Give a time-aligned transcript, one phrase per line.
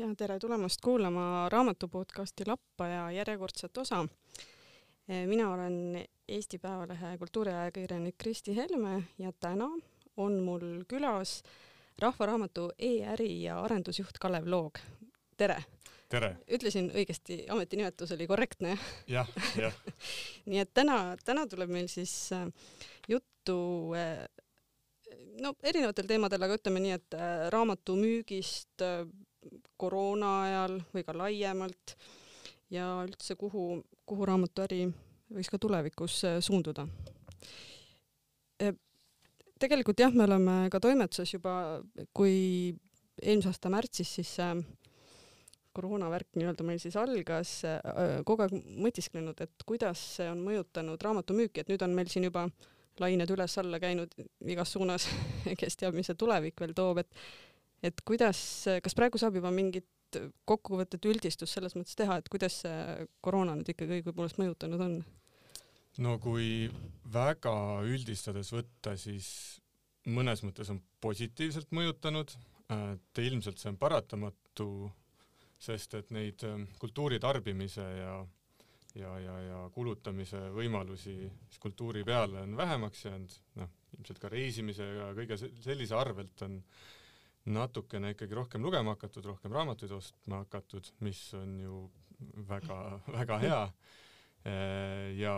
[0.00, 4.06] ja tere tulemast kuulama raamatu podcasti Lappaja järjekordset osa.
[5.26, 9.68] mina olen Eesti Päevalehe kultuuriajakirjanik Kristi Helme ja täna
[10.16, 11.42] on mul külas
[11.98, 14.78] Rahva Raamatu e-äri ja arendusjuht Kalev Loog.
[15.36, 15.64] tere!
[16.08, 16.36] tere!
[16.48, 18.78] ütlesin õigesti, ametinimetus oli korrektne?
[19.06, 19.74] jah, jah
[20.48, 22.46] nii et täna, täna tuleb meil siis äh,
[23.08, 23.58] juttu
[23.92, 24.24] äh,
[25.42, 27.18] no erinevatel teemadel, aga ütleme nii, et
[27.52, 28.88] raamatu müügist
[29.80, 31.94] koroona ajal või ka laiemalt
[32.70, 34.84] ja üldse, kuhu, kuhu raamatuäri
[35.34, 36.86] võiks ka tulevikus äh, suunduda.
[38.62, 38.74] Äh,
[39.62, 41.54] tegelikult jah, me oleme ka toimetuses juba,
[42.16, 42.74] kui
[43.20, 44.62] eelmise aasta märtsis siis see äh,
[45.70, 47.60] koroonavärk nii-öelda meil siis algas,
[48.26, 52.48] kogu aeg mõtisklenud, et kuidas see on mõjutanud raamatumüüki, et nüüd on meil siin juba
[52.98, 54.16] lained üles-alla käinud
[54.50, 55.06] igas suunas
[55.60, 57.22] kes teab, mis see tulevik veel toob, et
[57.82, 58.40] et kuidas,
[58.84, 59.88] kas praegu saab juba mingit
[60.48, 64.96] kokkuvõtet, üldistust selles mõttes teha, et kuidas see koroona nüüd ikkagi õigupoolest mõjutanud on?
[66.02, 66.70] no kui
[67.12, 67.54] väga
[67.86, 69.28] üldistades võtta, siis
[70.10, 72.34] mõnes mõttes on positiivselt mõjutanud,
[72.70, 74.68] et ilmselt see on paratamatu,
[75.60, 78.20] sest et neid ähm, kultuuri tarbimise ja
[78.98, 84.82] ja, ja, ja kulutamise võimalusi siis kultuuri peale on vähemaks jäänud, noh, ilmselt ka reisimise
[84.82, 86.88] ja kõige sellise arvelt on äh,
[87.54, 91.80] natukene ikkagi rohkem lugema hakatud, rohkem raamatuid ostma hakatud, mis on ju
[92.48, 93.64] väga-väga hea.
[95.20, 95.34] ja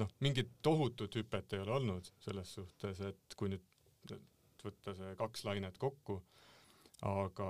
[0.00, 4.14] noh, mingit tohutut hüpet ei ole olnud selles suhtes, et kui nüüd
[4.64, 6.18] võtta see kaks lainet kokku,
[7.08, 7.48] aga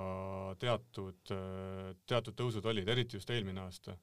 [0.59, 1.33] teatud,
[2.07, 3.95] teatud tõusud olid, eriti just eelmine aasta,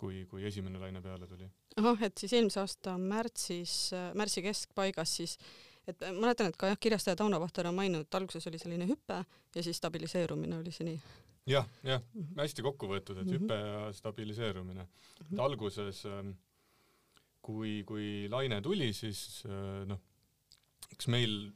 [0.00, 1.48] kui, kui esimene laine peale tuli.
[1.80, 3.76] ahah, et siis eelmise aasta märtsis,
[4.16, 5.38] märtsi keskpaigas siis
[5.88, 9.20] et mäletan, et ka jah, kirjastaja Tauno Vahter on maininud, et alguses oli selline hüpe
[9.54, 11.56] ja siis stabiliseerumine oli see nii ja,?
[11.56, 13.42] jah, jah -hmm., hästi kokku võetud, et mm -hmm.
[13.42, 15.26] hüpe ja stabiliseerumine mm.
[15.26, 15.42] -hmm.
[15.44, 16.30] alguses ähm,
[17.42, 20.00] kui, kui laine tuli, siis äh, noh,
[20.92, 21.52] eks meil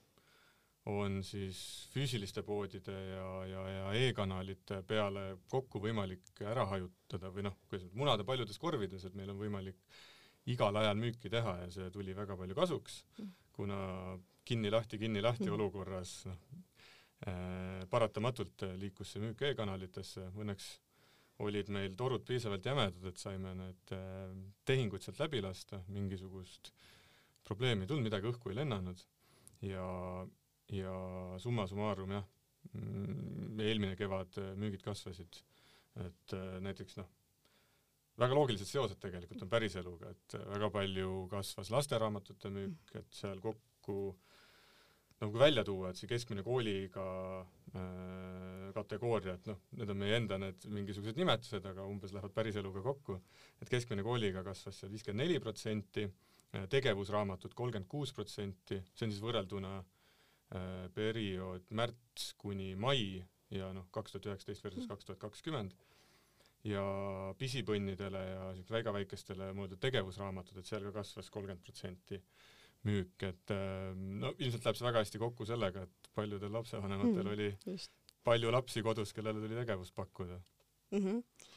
[0.89, 7.59] on siis füüsiliste poodide ja, ja, ja e-kanalite peale kokku võimalik ära hajutada või noh,
[7.69, 9.77] kuidas munada paljudes korvides, et meil on võimalik
[10.47, 13.05] igal ajal müüki teha ja see tuli väga palju kasuks.
[13.19, 13.79] Mm kuna
[14.49, 15.55] kinni-lahti, kinni-lahti mm.
[15.59, 16.39] olukorras noh
[17.27, 20.69] äh,, paratamatult liikus see müük e-kanalitesse, õnneks
[21.45, 24.31] olid meil torud piisavalt jämedad, et saime need äh,
[24.67, 26.73] tehingud sealt läbi lasta, mingisugust
[27.47, 29.05] probleemi ei tulnud, midagi õhku ei lennanud.
[29.67, 29.87] Ja,
[30.71, 30.95] ja
[31.43, 32.27] summa summarum jah,
[32.73, 35.41] mm, eelmine kevad müügid kasvasid,
[36.05, 37.09] et äh, näiteks noh,
[38.19, 43.99] väga loogilised seosed tegelikult on päriseluga, et väga palju kasvas lasteraamatute müük, et seal kokku
[45.19, 47.05] no kui välja tuua, et see keskmine kooliga
[47.75, 52.83] äh, kategooria, et noh, need on meie enda need mingisugused nimetused, aga umbes lähevad päriseluga
[52.85, 53.19] kokku,
[53.63, 56.07] et keskmine kooliga kasvas seal viiskümmend neli protsenti,
[56.55, 63.19] äh, tegevusraamatud kolmkümmend kuus protsenti, see on siis võrrelduna äh, periood märts kuni mai
[63.55, 65.75] ja noh, kaks tuhat üheksateist versus kaks tuhat kakskümmend
[66.69, 66.85] ja
[67.39, 72.21] pisipõnnidele ja siukse väga-väikestele mõeldud tegevusraamatud, et seal ka kasvas kolmkümmend protsenti
[72.87, 77.33] müük, et ähm, no ilmselt läheb see väga hästi kokku sellega, et paljudel lapsevanematel mm,
[77.33, 77.93] oli just.
[78.27, 81.01] palju lapsi kodus, kellele tuli tegevust pakkuda mm.
[81.01, 81.49] -hmm.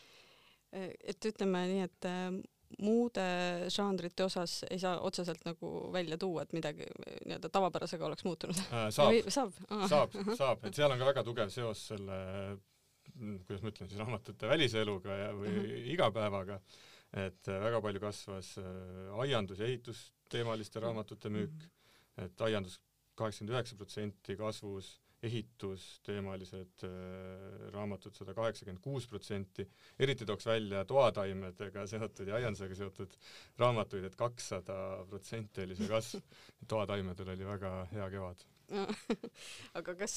[1.13, 2.41] et ütleme nii, et äh,
[2.79, 3.25] muude
[3.73, 6.87] žanrite osas ei saa otseselt nagu välja tuua, et midagi
[7.25, 8.89] nii-öelda tavapärasega oleks muutunud äh,?
[8.89, 9.53] saab, saab,
[9.89, 12.19] saab, saab, et seal on ka väga tugev seos selle
[13.21, 15.91] kuidas ma ütlen siis, raamatute välise eluga ja, või mm -hmm.
[15.95, 16.59] igapäevaga,
[17.25, 18.65] et äh, väga palju kasvas äh,
[19.25, 20.85] aiandus- ja ehitusteemaliste mhm.
[20.87, 21.67] raamatute müük,
[22.17, 22.79] et aiandus
[23.15, 26.93] kaheksakümmend üheksa protsenti kasvus, ehitusteemalised äh,
[27.75, 29.67] raamatud sada kaheksakümmend kuus protsenti,
[30.01, 33.13] eriti tooks välja toataimedega seotud ja aiandusega seotud
[33.61, 34.77] raamatuid, et kakssada
[35.09, 36.41] protsenti oli see kasv,
[36.71, 38.47] toataimedel oli väga hea kevad
[39.79, 40.13] aga kas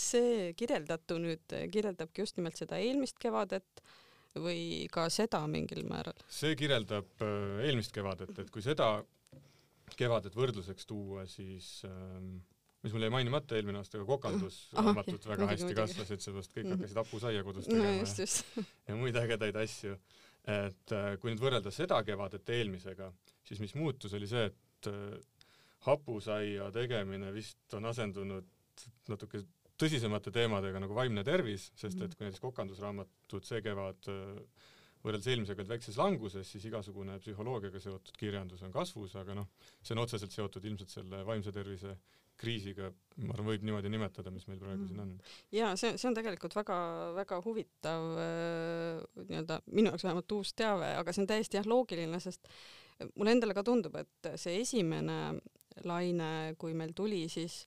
[0.00, 3.82] see kirjeldatu nüüd kirjeldabki just nimelt seda eelmist kevadet
[4.42, 6.16] või ka seda mingil määral?
[6.28, 8.94] see kirjeldab äh, eelmist kevadet, et kui seda
[9.96, 12.40] kevadet võrdluseks tuua, siis ähm,
[12.82, 15.80] mis mul jäi mainimata eelmine aasta, aga kokandusraamatud väga hästi muidugi.
[15.80, 18.58] kasvasid, seepärast kõik mm hakkasid hapusaia kodus tegema no, just, just.
[18.88, 19.94] ja muid ägedaid asju.
[20.50, 23.12] et äh, kui nüüd võrrelda seda kevadet eelmisega,
[23.46, 25.46] siis mis muutus, oli see, et äh,
[25.86, 28.48] hapusaia tegemine vist on asendunud
[29.10, 29.44] natuke
[29.78, 34.66] tõsisemate teemadega nagu vaimne tervis, sest et kui näiteks kokandusraamatud see kevad äh,
[35.02, 39.48] võrreldes eelmisega olid väikses languses, siis igasugune psühholoogiaga seotud kirjandus on kasvus, aga noh,
[39.82, 41.96] see on otseselt seotud ilmselt selle vaimse tervise
[42.40, 42.90] kriisiga,
[43.22, 45.12] ma arvan, võib niimoodi nimetada, mis meil praegu siin on.
[45.54, 51.14] ja see, see on tegelikult väga-väga huvitav äh, nii-öelda minu jaoks vähemalt uus teave, aga
[51.14, 52.48] see on täiesti jah loogiline, sest
[53.14, 55.18] mulle endale ka tundub, et see esimene
[55.88, 57.62] laine, kui meil tuli, siis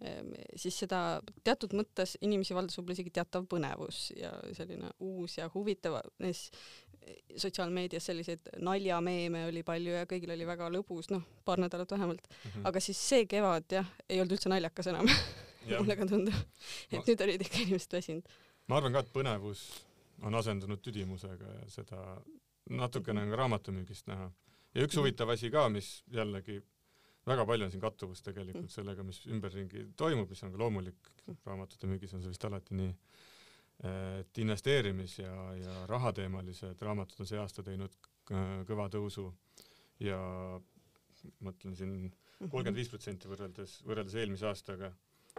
[0.00, 5.50] Ehm, siis seda teatud mõttes inimesi valdas võib-olla isegi teatav põnevus ja selline uus ja
[5.52, 5.98] huvitav,
[7.36, 12.50] sotsiaalmeedias selliseid naljameeme oli palju ja kõigil oli väga lõbus, noh, paar nädalat vähemalt mm.
[12.50, 12.66] -hmm.
[12.68, 15.08] aga siis see kevad jah, ei olnud üldse naljakas enam
[15.78, 16.34] mulle ka tundub.
[16.90, 17.04] et ma...
[17.06, 18.34] nüüd olid ikka inimesed väsinud.
[18.68, 19.64] ma arvan ka, et põnevus
[20.22, 22.02] on asendunud tüdimusega ja seda
[22.70, 24.30] natukene on ka raamatümüügist näha.
[24.74, 26.60] ja üks huvitav asi ka, mis jällegi
[27.26, 28.74] väga palju on siin kattuvust tegelikult mm.
[28.74, 31.10] sellega, mis ümberringi toimub, mis on ka loomulik,
[31.46, 32.94] raamatute müügis on see vist alati nii,
[33.80, 37.94] et investeerimis- ja, ja rahateemalised raamatud on see aasta teinud
[38.68, 39.30] kõva tõusu
[40.04, 40.18] ja
[41.44, 42.50] mõtlen siin mhm.
[42.50, 44.92] kolmkümmend viis protsenti võrreldes, võrreldes eelmise aastaga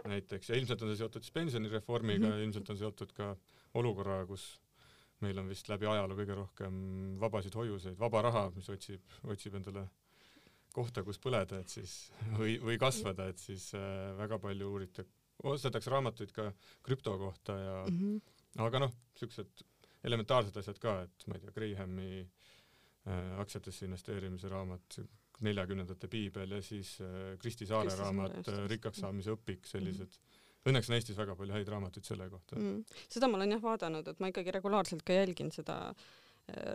[0.08, 2.44] näiteks ja ilmselt on see seotud siis pensionireformiga mm, -hmm.
[2.46, 3.32] ilmselt on seotud ka
[3.78, 4.46] olukorraga, kus
[5.22, 6.78] meil on vist läbi ajaloo kõige rohkem
[7.20, 9.86] vabasid hoiuseid, vaba raha, mis otsib, otsib endale
[10.72, 11.94] kohta, kus põleda, et siis
[12.38, 13.82] või, või kasvada, et siis äh,
[14.18, 15.06] väga palju uurita-,
[15.42, 16.50] ostetakse raamatuid ka
[16.82, 18.64] krüpto kohta ja mm -hmm.
[18.66, 19.64] aga noh, siuksed
[20.04, 25.00] elementaarsed asjad ka, et ma ei tea, Grahami äh, aktsiatesse investeerimise raamat,
[25.40, 30.22] neljakümnendate piibel ja siis äh, Kristi Saare Kristi raamat äh, Rikkaks saamise õpik, sellised mm
[30.22, 32.98] -hmm Õnneks on Eestis väga palju häid raamatuid selle kohta mm..
[33.10, 36.04] seda ma olen jah vaadanud, et ma ikkagi regulaarselt ka jälgin seda äh,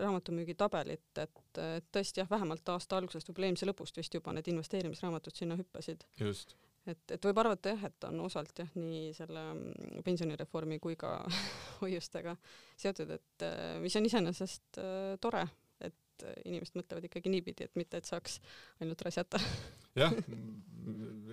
[0.04, 5.36] raamatumüügitabelit, et, et tõesti jah, vähemalt aasta algusest, võib-olla eelmise lõpust vist juba need investeerimisraamatud
[5.36, 6.04] sinna hüppasid.
[6.20, 6.58] just.
[6.92, 11.20] Et, et võib arvata jah, et on osalt jah, nii selle mm, pensionireformi kui ka
[11.82, 12.36] hoiustega
[12.78, 13.48] seotud, et
[13.84, 15.46] mis on iseenesest äh, tore,
[15.84, 18.40] et inimesed mõtlevad ikkagi niipidi, et mitte, et saaks
[18.82, 19.42] ainult raisata
[20.02, 20.16] jah,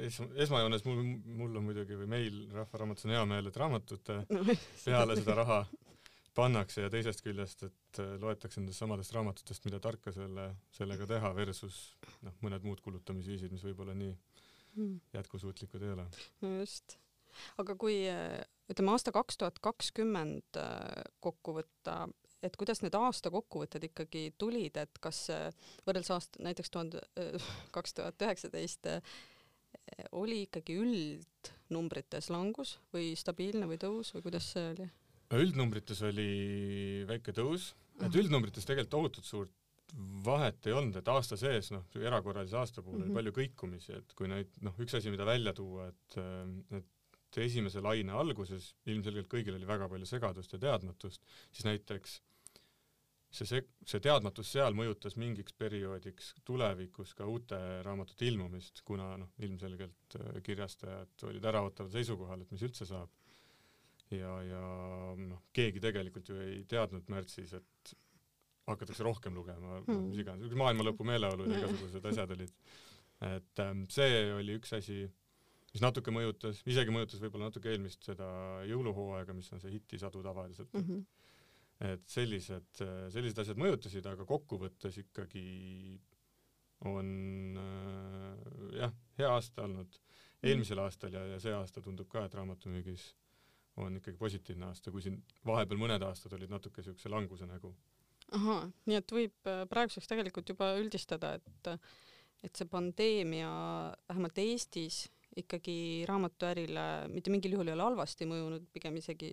[0.04, 1.00] es-, esmajoones mul,
[1.40, 4.44] mul on muidugi või meil Rahva Raamatus on hea meel, et raamatute no,
[4.84, 5.64] peale seda raha
[6.34, 11.30] pannakse ja teisest küljest, et äh, loetakse nendest samadest raamatutest, mida tarka selle, sellega teha
[11.36, 11.80] versus
[12.26, 14.14] noh, mõned muud kulutamisviisid, mis võib-olla nii
[14.76, 15.00] hmm.
[15.14, 16.06] jätkusuutlikud ei ole.
[16.42, 16.98] no just.
[17.58, 18.02] aga kui
[18.70, 20.60] ütleme aasta kaks tuhat kakskümmend
[21.24, 22.04] kokku võtta,
[22.44, 25.26] et kuidas need aasta kokkuvõtted ikkagi tulid, et kas
[25.86, 27.02] võrreldes aasta näiteks tuhande,
[27.74, 28.88] kaks tuhat üheksateist
[30.16, 34.88] oli ikkagi üldnumbrites langus või stabiilne või tõus või kuidas see oli?
[35.34, 37.72] üldnumbrites oli väike tõus,
[38.04, 39.52] et üldnumbrites tegelikult tohutult suurt
[40.24, 43.04] vahet ei olnud, et aasta sees, noh, erakorralise aasta puhul mm -hmm.
[43.04, 43.18] oli mhm.
[43.20, 46.18] palju kõikumisi, et kui neid, noh, üks asi, mida välja tuua, et,
[46.78, 52.20] et esimese laine alguses ilmselgelt kõigil oli väga palju segadust ja teadmatust, siis näiteks
[53.34, 59.32] see, see, see teadmatus seal mõjutas mingiks perioodiks tulevikus ka uute raamatute ilmumist, kuna noh,
[59.38, 63.10] ilmselgelt äh, kirjastajad olid äraootaval seisukohal, et mis üldse saab
[64.14, 64.62] ja, ja
[65.18, 67.94] noh, keegi tegelikult ju ei teadnud märtsis, et
[68.68, 72.54] hakatakse rohkem lugema mm., mis iganes, maailma lõpu meeleolud ja igasugused asjad olid.
[73.28, 75.02] et ähm, see oli üks asi,
[75.74, 78.28] mis natuke mõjutas, isegi mõjutas võib-olla natuke eelmist seda
[78.70, 80.88] jõuluhooaega, mis on see hitisadu tavaliselt mm.
[80.88, 81.92] -hmm.
[81.92, 82.82] et sellised,
[83.14, 85.46] sellised asjad mõjutasid, aga kokkuvõttes ikkagi
[86.88, 87.06] on
[87.60, 90.00] äh, jah, hea aasta olnud
[90.44, 93.12] eelmisel aastal ja, ja see aasta tundub ka, et raamatumüügis
[93.82, 97.72] on ikkagi positiivne aasta, kui siin vahepeal mõned aastad olid natuke niisuguse languse nägu.
[98.38, 101.74] Ahah, nii et võib äh, praeguseks tegelikult juba üldistada, et
[102.44, 103.50] et see pandeemia
[104.04, 105.06] vähemalt Eestis
[105.40, 109.30] ikkagi raamatuärile mitte mingil juhul ei ole halvasti mõjunud, pigem isegi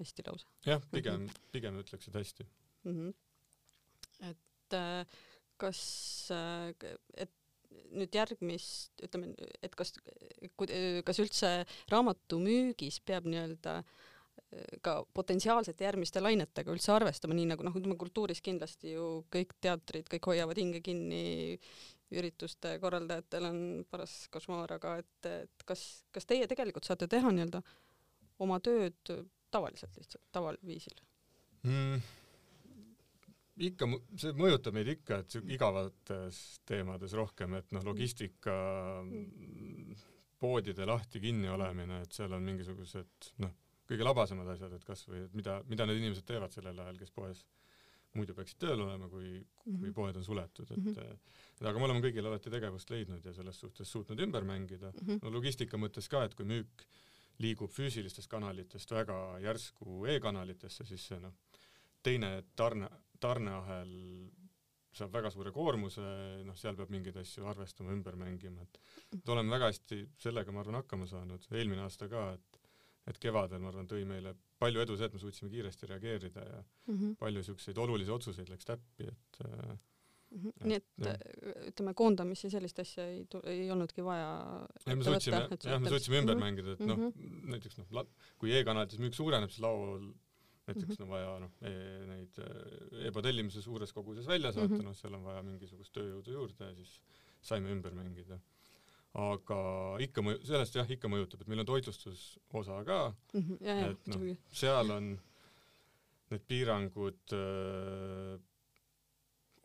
[0.00, 0.48] hästi lausa.
[0.64, 1.50] jah, pigem -hmm.
[1.52, 2.46] pigem ütleks, et hästi
[2.84, 2.94] mm.
[2.96, 4.30] -hmm.
[4.30, 5.18] et äh,
[5.56, 5.82] kas,
[6.32, 6.72] äh,
[7.14, 7.36] et
[7.92, 9.92] nüüd järgmist, ütleme, et kas,
[11.04, 11.50] kas üldse
[11.92, 14.09] raamatumüügis peab nii-öelda äh,
[14.82, 20.08] ka potentsiaalsete järgmiste lainetega üldse arvestama, nii nagu noh, ütleme kultuuris kindlasti ju kõik teatrid,
[20.10, 21.58] kõik hoiavad hinge kinni,
[22.10, 27.62] ürituste korraldajatel on paras košmaar, aga et, et kas, kas teie tegelikult saate teha nii-öelda
[28.42, 29.12] oma tööd
[29.54, 31.04] tavaliselt lihtsalt, tavaliselt
[31.62, 32.00] mm.?
[33.70, 33.86] ikka,
[34.18, 38.54] see mõjutab meid ikka, et igavates teemades rohkem, et noh, logistika,
[40.40, 43.52] poodide lahti kinni olemine, et seal on mingisugused noh,
[43.90, 47.12] kõige labasemad asjad, et kas või et mida, mida need inimesed teevad sellel ajal, kes
[47.14, 47.44] poes
[48.18, 49.92] muidu peaksid tööl olema, kui, kui mhm.
[49.94, 51.18] poed on suletud, et mm -hmm.
[51.60, 55.06] et aga me oleme kõigil alati tegevust leidnud ja selles suhtes suutnud ümber mängida mm.
[55.06, 55.22] -hmm.
[55.22, 56.86] no logistika mõttes ka, et kui müük
[57.38, 61.32] liigub füüsilistest kanalitest väga järsku e-kanalitesse, siis see noh,
[62.02, 63.94] teine tarne, tarneahel
[64.92, 66.02] saab väga suure koormuse,
[66.44, 68.80] noh, seal peab mingeid asju arvestama, ümber mängima, et
[69.14, 72.59] et oleme väga hästi sellega, ma arvan, hakkama saanud, eelmine aasta ka, et
[73.10, 76.58] et kevadel, ma arvan, tõi meile palju edu see, et me suutsime kiiresti reageerida ja
[76.62, 77.14] mm -hmm.
[77.20, 79.78] palju siukseid olulisi otsuseid läks täppi, et äh,
[80.30, 80.66] Mm -hmm.
[80.66, 81.14] nii et jah.
[81.14, 84.28] äh, ütleme, koondamisi, sellist asja ei, ei olnudki vaja
[84.86, 86.44] ja me suutsime, jah, me suutsime ümber Mhm.
[86.44, 88.06] mängida, et noh mm,, näiteks noh,
[88.38, 90.12] kui e-kanalites müük suureneb, siis laol
[90.68, 91.02] näiteks Mhm.
[91.02, 91.72] on vaja noh e,
[92.06, 94.78] neid äh, e-potellimusi suures koguses välja saata mm.
[94.80, 94.84] -hmm.
[94.84, 97.00] noh, seal on vaja mingisugust tööjõudu juurde ja siis
[97.42, 98.38] saime ümber mängida.
[99.14, 99.60] Aga
[100.04, 103.00] ikka mõju-, sellest jah, ikka mõjutab, et meil on toitlustusosa ka,
[103.34, 105.08] Mhm, ja, ja et noh, seal on
[106.30, 108.38] need piirangud öö,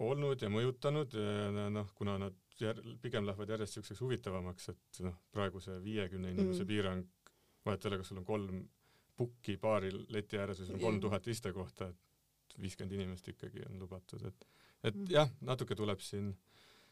[0.05, 5.15] olnud ja mõjutanud ja noh, kuna nad jär-, pigem lähevad järjest siukseks huvitavamaks, et noh,
[5.35, 6.67] praegu see viiekümne inimese Mm.
[6.67, 7.05] piirang,
[7.65, 8.63] vahet ei ole, kas sul on kolm
[9.15, 10.89] pukki baaril leti ääres või sul on Jah.
[10.89, 14.45] kolm tuhat istekohta, et viiskümmend inimest ikkagi on lubatud, et
[14.83, 15.05] et Mm.
[15.09, 16.35] jah, natuke tuleb siin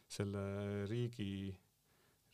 [0.07, 1.55] selle riigi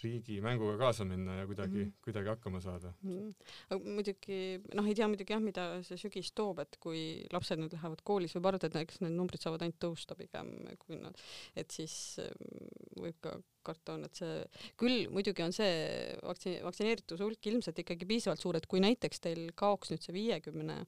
[0.03, 1.89] riigi mänguga kaasa minna ja kuidagi mm.
[1.89, 2.03] -hmm.
[2.05, 2.93] kuidagi hakkama saada.
[3.03, 3.33] Mm.
[3.69, 4.39] aga muidugi
[4.73, 7.03] noh, ei tea muidugi jah, mida see sügis toob, et kui
[7.33, 11.17] lapsed nüüd lähevad koolis või pardad, eks need numbrid saavad ainult tõusta pigem, kui nad,
[11.55, 13.37] et siis mm, võib ka
[13.69, 14.41] karta on, et see,
[14.79, 19.49] küll muidugi on see vaktsine-, vaktsineerituse hulk ilmselt ikkagi piisavalt suur, et kui näiteks teil
[19.59, 20.83] kaoks nüüd see viiekümne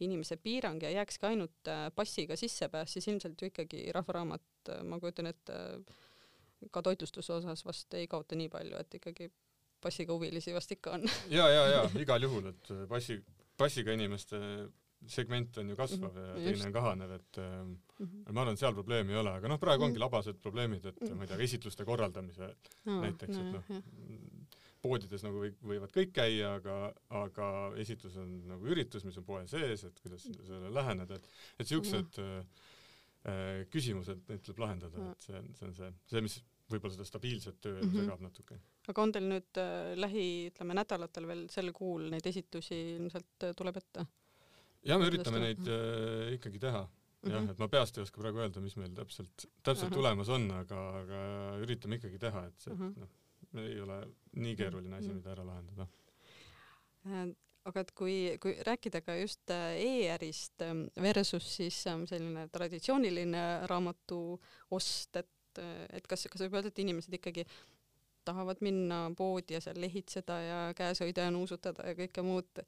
[0.00, 5.28] inimese piirang ja jääkski ainult äh, passiga sissepääs, siis ilmselt ju ikkagi Rahvaraamat, ma kujutan
[5.30, 5.58] ette,
[6.70, 9.30] ka toitlustuse osas vast ei kaota nii palju, et ikkagi
[9.80, 11.06] passiga huvilisi vast ikka on
[11.38, 13.16] ja, ja, ja igal juhul, et äh, passi,
[13.56, 14.40] passiga inimeste
[15.08, 16.66] segment on ju kasvav ja Mhm, teine just.
[16.66, 18.08] on kahanev, et mm.
[18.34, 20.02] ma arvan, et seal probleemi ei ole, aga noh, praegu ongi Mhm.
[20.04, 24.50] labased probleemid, et ma ei tea, esitluste korraldamise Aa, näiteks, et nojah, noh jah.,
[24.82, 26.76] poodides nagu või, võivad kõik käia, aga,
[27.16, 27.48] aga
[27.80, 31.26] esitus on nagu üritus, mis on poe sees, et kuidas sellele läheneda, et,
[31.60, 32.44] et siuksed äh,
[33.28, 35.10] äh, küsimused, neid tuleb lahendada, Mhm.
[35.16, 36.38] et see on, see on see, see, mis
[36.72, 37.98] võib-olla seda stabiilset tööelu Mhm.
[38.04, 38.58] segab natuke.
[38.88, 43.52] aga on teil nüüd äh, lähi, ütleme nädalatel veel sel kuul neid esitusi ilmselt äh,
[43.56, 44.06] tuleb ette
[44.84, 47.30] ja me üritame neid äh, ikkagi teha mm?
[47.30, 49.96] jah, et ma peast ei oska praegu öelda, mis meil täpselt, täpselt Ahah.
[49.98, 51.20] tulemas on, aga, aga
[51.64, 52.94] üritame ikkagi teha, et see Ahah.
[52.96, 53.10] noh,
[53.60, 54.00] ei ole
[54.40, 55.16] nii keeruline asi, Mhm.
[55.16, 55.86] mida ära lahendada.
[57.06, 57.34] Äh,
[57.64, 63.66] aga et kui, kui rääkida ka just äh, e-ärist ähm, versus siis ähm, selline traditsiooniline
[63.68, 65.28] raamatuost, et,
[65.58, 67.46] et kas, kas võib öelda, et inimesed ikkagi
[68.24, 72.62] tahavad minna poodi ja seal lehitseda ja käes hoida ja nuusutada ja kõike muud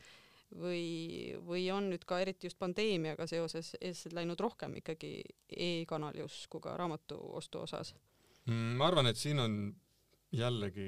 [0.59, 6.61] või, või on nüüd ka eriti just pandeemiaga seoses eeskätt läinud rohkem ikkagi e-kanali usku
[6.61, 7.95] ka raamatuostu osas
[8.51, 9.57] Mm, ma arvan, et siin on
[10.35, 10.87] jällegi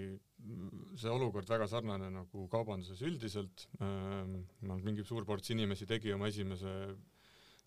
[0.98, 3.68] see olukord väga sarnane nagu kaubanduses üldiselt.
[3.78, 6.72] noh, mingi suur ports inimesi tegi oma esimese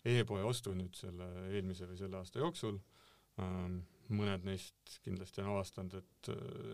[0.04, 2.78] e-poe ostu nüüd selle eelmise või selle aasta jooksul.
[4.14, 6.30] Mõned neist kindlasti on avastanud, et,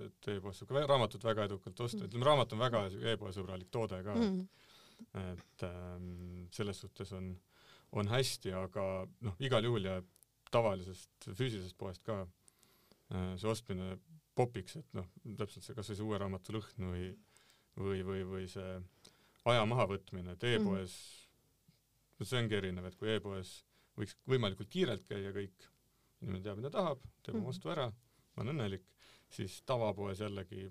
[0.06, 2.08] et e-poes saab ka raamatut väga edukalt osta, Mm.
[2.08, 5.32] ütleme, raamat on väga e-poe sõbralik toode ka mm., mm..
[5.34, 7.32] et ähm, selles suhtes on,
[7.92, 8.84] on hästi, aga
[9.26, 10.06] noh, igal juhul jääb
[10.54, 13.96] tavalisest füüsilisest poest ka äh, see ostmine
[14.34, 15.06] popiks, et noh,
[15.38, 17.10] täpselt see kasvõi see uue raamatu lõhn või,
[17.78, 18.78] või, või, või see
[19.50, 20.94] aja mahavõtmine, et e-poes
[22.18, 23.56] mm., see ongi erinev, et kui e-poes
[23.98, 25.66] võiks võimalikult kiirelt käia kõik,
[26.24, 27.52] inimene teab, mida tahab, teeb oma Mhm.
[27.54, 27.86] ostu ära,
[28.36, 28.84] on õnnelik,
[29.30, 30.66] siis tavapoes jällegi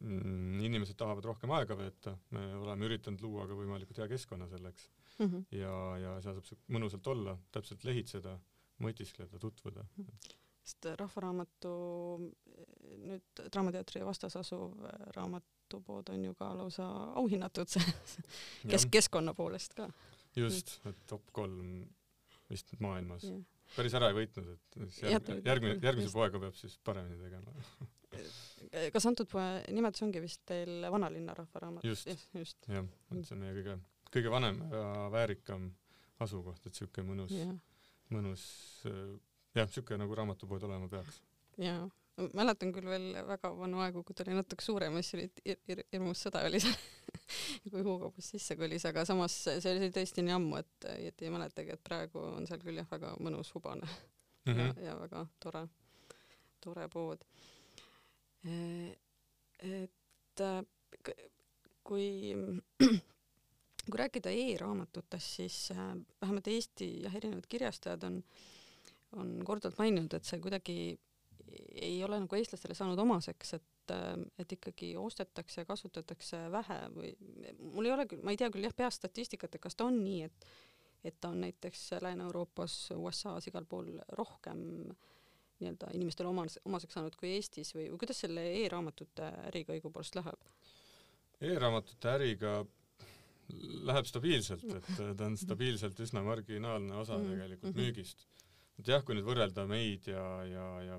[0.00, 4.90] mm, inimesed tahavad rohkem aega veeta, me oleme üritanud luua ka võimalikult hea keskkonna selleks
[5.18, 5.44] Mm -hmm.
[5.56, 8.34] ja, ja seal saab mõnusalt olla, täpselt lehitseda,
[8.84, 9.84] mõtiskleda, tutvuda.
[10.62, 11.70] sest Rahvaraamatu
[13.06, 17.66] nüüd Draamateatri vastas asuv äh, raamatupood on ju ka lausa auhinnatud
[18.70, 19.88] kes-, keskkonna poolest ka.
[20.36, 21.86] just, et top kolm
[22.50, 23.22] vist maailmas.
[23.24, 23.40] jah.
[23.74, 27.52] Päris ära ei võitnud, et järg, järgmine, järgmise poega peab siis paremini tegema.
[28.94, 29.44] kas antud poe
[29.74, 31.84] nimetus ongi vist teil Vanalinna Rahvaraamat?
[31.84, 32.08] Just.
[32.34, 33.76] just, jah, et see on meie kõige,
[34.14, 35.68] kõige vanem ja väärikam
[36.24, 37.34] asukoht, et siuke mõnus,
[38.14, 38.46] mõnus
[39.56, 41.20] jah, siuke nagu raamatupood olema peaks.
[41.60, 41.84] jaa.
[42.32, 45.84] mäletan küll veel väga vanu aegu, kui ta oli natuke suurem siis oli hir- hir-
[45.92, 46.76] hirmus sõda oli seal
[47.70, 51.32] kui Hugo Boss sisse kolis, aga samas see oli tõesti nii ammu, et, et ei
[51.34, 53.88] mäletagi, et praegu on seal küll jah, väga mõnus hubane
[54.46, 55.68] Mm ja -hmm., ja väga tore,
[56.60, 57.18] tore pood.
[59.58, 60.64] et äh,
[61.82, 62.34] kui,
[63.90, 68.22] kui rääkida e-raamatutest, siis äh, vähemalt Eesti jah, erinevad kirjastajad on,
[69.12, 70.98] on korduvalt maininud, et see kuidagi
[71.74, 73.64] ei ole nagu eestlastele saanud omaseks, et
[74.38, 77.12] et ikkagi ostetakse ja kasutatakse vähe või
[77.58, 80.00] mul ei ole küll, ma ei tea küll jah, peast statistikat, et kas ta on
[80.04, 80.48] nii, et
[81.06, 84.58] et ta on näiteks Lääne-Euroopas, USA-s igal pool rohkem
[85.60, 90.48] nii-öelda inimestele omas, omaseks saanud kui Eestis või, või kuidas selle e-raamatute äriga õigupoolest läheb
[90.48, 91.52] e?
[91.52, 92.56] e-raamatute äriga
[93.86, 97.30] läheb stabiilselt, et ta on stabiilselt üsna marginaalne osa mm.
[97.30, 97.84] tegelikult mm -hmm.
[97.84, 98.26] müügist.
[98.78, 100.98] et jah, kui nüüd võrrelda meid ja, ja, ja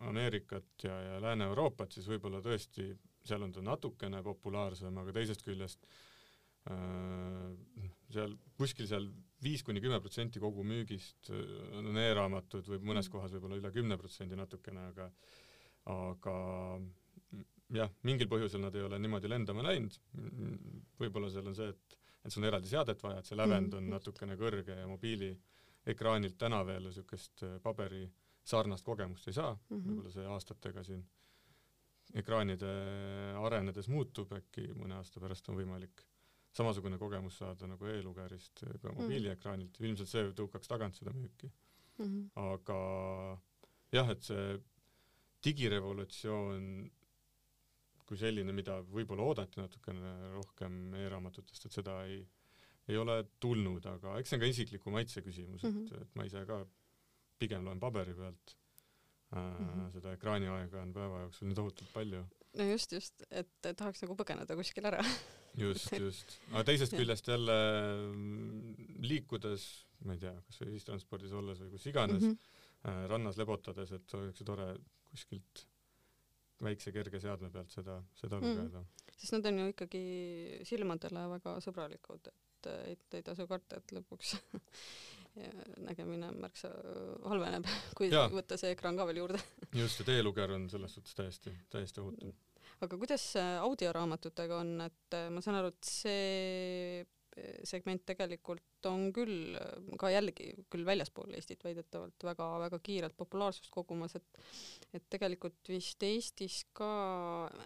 [0.00, 2.86] Põhja-Ameerikat ja, ja Lääne-Euroopat, siis võib-olla tõesti
[3.26, 5.84] seal on ta natukene populaarsem, aga teisest küljest
[6.70, 7.50] äh,
[8.12, 9.10] seal kuskil seal
[9.44, 11.44] viis kuni kümme protsenti kogu müügist äh,
[11.80, 13.12] on e-raamatud või mõnes mm.
[13.12, 15.10] kohas võib-olla üle kümne protsendi natukene, aga
[15.90, 16.34] aga
[17.76, 19.96] jah, mingil põhjusel nad ei ole niimoodi lendama läinud.
[21.00, 23.88] võib-olla seal on see, et, et sul on eraldi seadet vaja, et see lävend on
[23.92, 28.06] natukene kõrge ja mobiiliekraanilt täna veel niisugust äh, paberi
[28.50, 31.02] sarnast kogemust ei saa mm -hmm., võib-olla see aastatega siin
[32.20, 32.70] ekraanide
[33.38, 36.02] arenedes muutub, äkki mõne aasta pärast on võimalik
[36.56, 39.02] samasugune kogemus saada nagu e-lugerist ka mhm.
[39.02, 42.06] mobiiliekraanilt mm., ilmselt see tõukaks tagant seda müüki mm.
[42.06, 42.24] -hmm.
[42.34, 42.80] aga
[43.94, 44.58] jah, et see
[45.44, 46.90] digirevolutsioon
[48.10, 52.24] kui selline, mida võib-olla oodati natukene rohkem e-raamatutest, et seda ei,
[52.90, 55.84] ei ole tulnud, aga eks see on ka isikliku maitse küsimus mm, -hmm.
[55.86, 56.02] et, mhm.
[56.02, 56.64] et ma ise ka
[57.40, 58.56] pigem loen paberi pealt.
[59.30, 59.90] Mm -hmm.
[59.94, 62.24] seda ekraaniaega on päeva jooksul nii tohutult palju.
[62.58, 65.04] no just, just, et tahaks nagu põgeneda kuskile ära
[65.54, 66.34] just, just.
[66.50, 67.58] aga teisest küljest jälle
[68.10, 69.68] mm, liikudes,
[70.04, 73.06] ma ei tea, kas või ühistranspordis olles või kus iganes mm, -hmm.
[73.12, 74.66] rannas lebotades, et oleks ju tore
[75.12, 75.66] kuskilt
[76.66, 78.50] väikse kerge seadme pealt seda, seda mm.
[78.50, 78.84] lugeda
[79.20, 80.04] sest nad on ju ikkagi
[80.68, 84.34] silmadele väga sõbralikud, et ei, ei tasu karta, et lõpuks
[85.86, 86.70] nägemine märksa
[87.30, 87.68] halveneb,
[87.98, 88.26] kui ja.
[88.32, 89.40] võtta see ekraan ka veel juurde
[89.82, 92.34] just, et e-luger on selles suhtes täiesti, täiesti ohutu.
[92.80, 97.06] aga kuidas audioraamatutega on, et ma saan aru, et see
[97.66, 99.54] segment tegelikult on küll
[100.00, 106.64] ka jällegi küll väljaspool Eestit väidetavalt väga-väga kiirelt populaarsust kogumas, et et tegelikult vist Eestis
[106.74, 106.90] ka,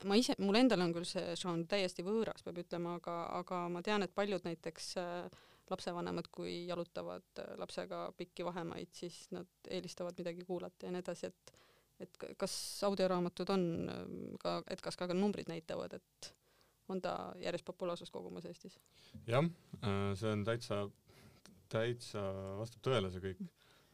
[0.04, 3.82] ma ise, mul endal on küll see žanr täiesti võõras, peab ütlema, aga, aga ma
[3.86, 10.18] tean, et paljud näiteks äh, lapsevanemad, kui jalutavad äh, lapsega pikki vahemaid, siis nad eelistavad
[10.18, 11.60] midagi kuulata ja nii edasi, et
[12.02, 12.54] et kas
[12.88, 14.06] audioraamatud on äh,
[14.42, 16.34] ka, et kas ka numbrid näitavad, et
[16.92, 18.78] on ta järjest populaarsust kogumas Eestis?
[19.28, 19.44] jah,
[19.80, 20.84] äh, see on täitsa,
[21.72, 22.24] täitsa
[22.60, 23.44] vastab tõele see kõik.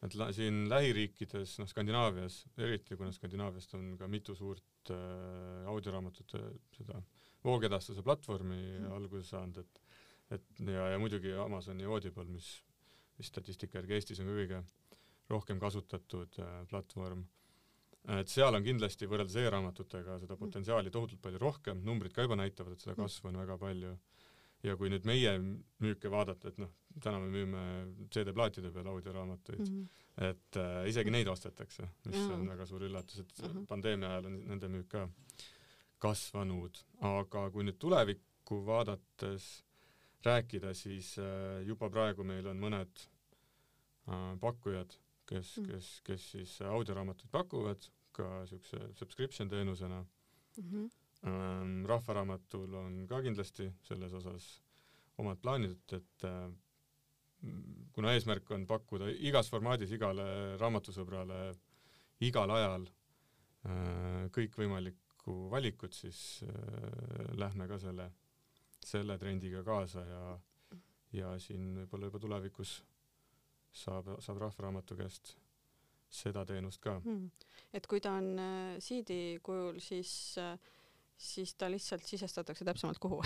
[0.06, 6.42] et la, siin lähiriikides, noh Skandinaavias eriti, kuna Skandinaaviast on ka mitu suurt äh, audioraamatute
[6.78, 7.02] seda
[7.44, 8.92] voogedastuse platvormi mm.
[8.96, 9.89] alguse saanud, et
[10.30, 12.62] et ja, ja muidugi Amazoni Audible, mis,
[13.18, 14.62] mis statistika järgi Eestis on kõige
[15.30, 17.26] rohkem kasutatud äh, platvorm
[18.08, 22.74] et seal on kindlasti võrreldes e-raamatutega seda potentsiaali tohutult palju rohkem, numbrid ka juba näitavad,
[22.74, 23.96] et seda kasvu on väga palju.
[24.60, 25.30] ja kui nüüd meie
[25.80, 26.68] müüke vaadata, et noh,
[27.00, 27.60] täna me müüme
[28.12, 30.26] CD-plaatide peal audioraamatuid mm, -hmm.
[30.28, 32.34] et äh, isegi neid ostetakse, mis mm -hmm.
[32.34, 33.66] on väga suur üllatus, et mm -hmm.
[33.66, 35.08] pandeemia ajal on nende müük ka
[35.98, 39.64] kasvanud, aga kui nüüd tulevikku vaadates
[40.24, 43.06] rääkida, siis äh, juba praegu meil on mõned
[44.08, 44.98] äh, pakkujad
[45.30, 50.64] kes mm., kes, kes siis audioraamatuid pakuvad ka siukse subscription teenusena mm.
[50.70, 51.86] -hmm.
[51.88, 54.48] rahvaraamatul on ka kindlasti selles osas
[55.18, 56.52] omad plaanid, et äh,
[57.92, 60.24] kuna eesmärk on pakkuda igas formaadis igale
[60.60, 61.54] raamatusõbrale
[62.20, 62.86] igal ajal
[64.36, 66.50] kõikvõimalikku valikut, siis äh,
[67.36, 68.10] lähme ka selle,
[68.86, 70.24] selle trendiga kaasa ja,
[71.12, 72.74] ja siin võib-olla juba tulevikus
[73.72, 75.34] saab, saab Rahvaraamatu käest
[76.10, 76.96] seda teenust ka.
[77.04, 77.30] Hmm..
[77.72, 80.12] et kui ta on äh, CD kujul, siis
[80.42, 80.56] äh,
[81.20, 83.18] siis ta lihtsalt sisestatakse täpsemalt kuhu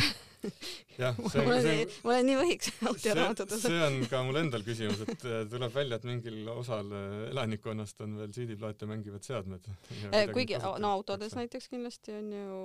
[1.02, 3.62] jah, see on, see ma olen nii võhiks autoraamatutes.
[3.62, 8.02] see on ka mul endal küsimus, et äh, tuleb välja, et mingil osal äh, elanikkonnast
[8.04, 9.68] on veel CD-plaate mängivad seadmed.
[10.10, 12.58] Äh, kuigi no autodes näiteks kindlasti on ju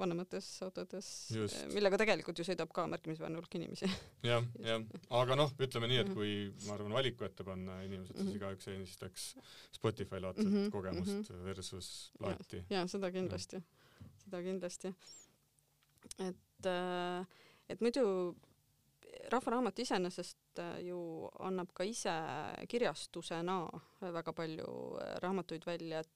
[0.00, 1.12] vanemates autodes,
[1.74, 3.90] millega tegelikult ju sõidab ka märkimisväärne hulk inimesi.
[4.26, 4.82] jah, jah,
[5.22, 6.18] aga noh, ütleme nii, et mhm.
[6.18, 8.36] kui ma arvan, valiku ette panna inimesed, siis mhm.
[8.40, 9.30] igaüks eelistaks
[9.78, 10.70] Spotify laadset -hmm.
[10.74, 12.64] kogemust versus plaati.
[12.70, 13.83] ja seda kindlasti ja
[14.24, 14.92] seda kindlasti.
[16.18, 17.24] et, äh,
[17.68, 18.34] et muidu
[19.30, 20.98] Rahvaraamat iseenesest äh, ju
[21.40, 22.12] annab ka ise
[22.68, 23.62] kirjastusena
[24.00, 24.66] väga palju
[25.00, 26.10] äh, raamatuid välja, et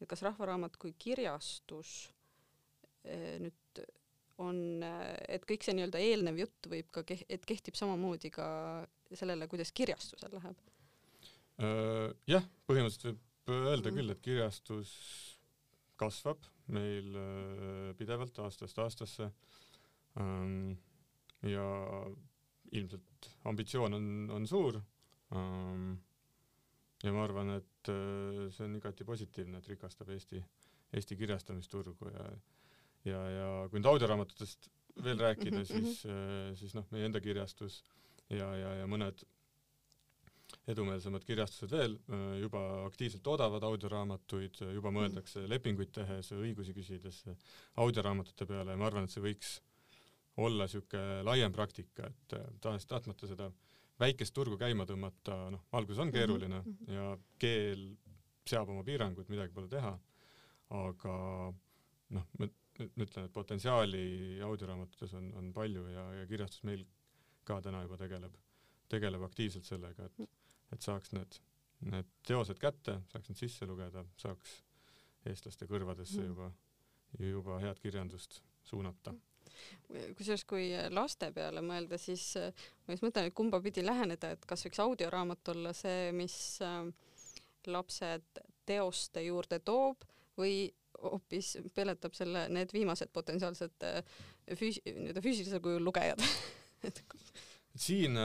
[0.00, 2.10] et kas Rahvaraamat kui kirjastus
[3.04, 3.80] nüüd
[4.40, 8.46] on, et kõik see nii-öelda eelnev jutt võib ka, et kehtib samamoodi ka
[9.12, 10.62] sellele, kuidas kirjastusel läheb?
[12.26, 14.94] jah, põhimõtteliselt võib öelda küll, et kirjastus
[16.00, 19.30] kasvab meil äh, pidevalt aastast aastasse.
[20.20, 20.76] Ähm,
[21.44, 21.64] ja
[22.72, 24.78] ilmselt ambitsioon on, on suur
[25.34, 25.96] ähm,
[27.04, 30.40] ja ma arvan, et äh, see on igati positiivne, et rikastab Eesti,
[30.94, 32.28] Eesti kirjastamisturgu ja
[33.04, 34.70] ja, ja kui nüüd audioraamatutest
[35.04, 35.84] veel rääkida, Mhm, mhm.
[35.84, 37.82] siis, äh, siis noh, meie enda kirjastus
[38.30, 39.24] ja, ja, ja mõned
[40.70, 47.22] edumeelsemad kirjastused veel äh, juba aktiivselt toodavad audioraamatuid, juba mõeldakse lepinguid tehes, õigusi küsides
[47.82, 49.58] audioraamatute peale ja ma arvan, et see võiks
[50.42, 53.50] olla niisugune laiem praktika, et äh, tahes-tahtmata seda
[54.00, 56.94] väikest turgu käima tõmmata, noh, alguses on keeruline Mhm, mhm.
[56.94, 57.86] ja keel
[58.44, 59.94] seab oma piirangud, midagi pole teha,
[60.74, 61.14] aga
[62.14, 64.04] noh, ma ma ütlen, et potentsiaali
[64.42, 66.84] audioraamatutes on, on palju ja, ja kirjastus meil
[67.46, 68.34] ka täna juba tegeleb,
[68.90, 70.24] tegeleb aktiivselt sellega, et,
[70.74, 71.38] et saaks need,
[71.90, 74.58] need teosed kätte, saaks need sisse lugeda, saaks
[75.30, 76.26] eestlaste kõrvadesse Mhm.
[76.32, 76.50] juba,
[77.18, 79.14] juba head kirjandust suunata.
[80.16, 82.50] kusjuures kui laste peale mõelda, siis äh,
[82.86, 86.34] ma just mõtlen, et kumba pidi läheneda, et kas võiks audioraamat olla see, mis
[86.64, 86.88] äh,
[87.66, 90.04] lapsed teoste juurde toob
[90.40, 90.72] või
[91.04, 94.02] hoopis peletab selle, need viimased potentsiaalsed äh,
[94.58, 96.20] füüs-, nii-öelda füüsilisel kujul lugejad
[96.84, 97.02] et
[97.86, 98.18] siin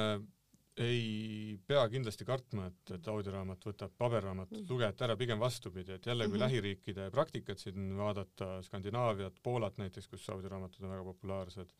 [0.77, 4.67] ei pea kindlasti kartma, et, et audioraamat võtab paberraamatut Mm.
[4.69, 6.43] lugejalt ära, pigem vastupidi, et jälle, kui Mhm.
[6.45, 11.73] lähiriikide praktikat siin vaadata, Skandinaaviat, Poolat näiteks, kus audioraamatud on väga populaarsed,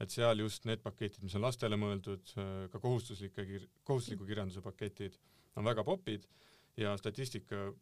[0.00, 2.34] et seal just need paketid, mis on lastele mõeldud,
[2.70, 3.46] ka kohustuslike
[3.84, 5.16] kohustusliku kirjanduse paketid,
[5.56, 6.26] on väga popid
[6.76, 7.72] ja statistika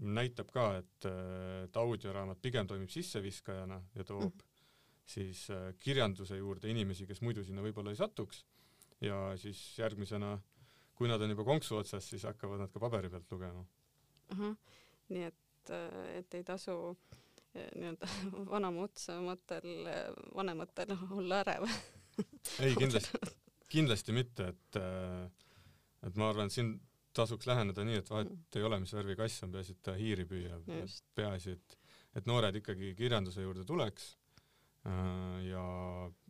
[0.00, 1.06] näitab ka, et,
[1.64, 4.50] et audioraamat pigem toimib sisseviskajana ja toob Mm.
[5.06, 8.44] siis äh, kirjanduse juurde inimesi, kes muidu sinna võib-olla ei satuks
[9.00, 10.38] ja siis järgmisena,
[10.94, 13.64] kui nad on juba konksu otsas, siis hakkavad nad ka paberi pealt lugema.
[14.34, 14.56] ahah,
[15.08, 15.72] nii et,
[16.14, 16.76] et ei tasu
[17.54, 18.10] eh, nii-öelda
[18.54, 21.68] vanamutseematel eh, vanematel olla ärev.
[22.60, 23.34] ei, kindlasti,
[23.68, 25.30] kindlasti mitte, et äh,
[26.04, 26.74] et ma arvan, et siin
[27.16, 30.26] tasuks läheneda nii, et vahet ei ole, mis värvi kass on, peaasi, et ta hiiri
[30.28, 30.66] püüab.
[31.16, 31.76] Peaasi, et,
[32.18, 34.23] et noored ikkagi kirjanduse juurde tuleks äh,
[34.84, 35.64] ja,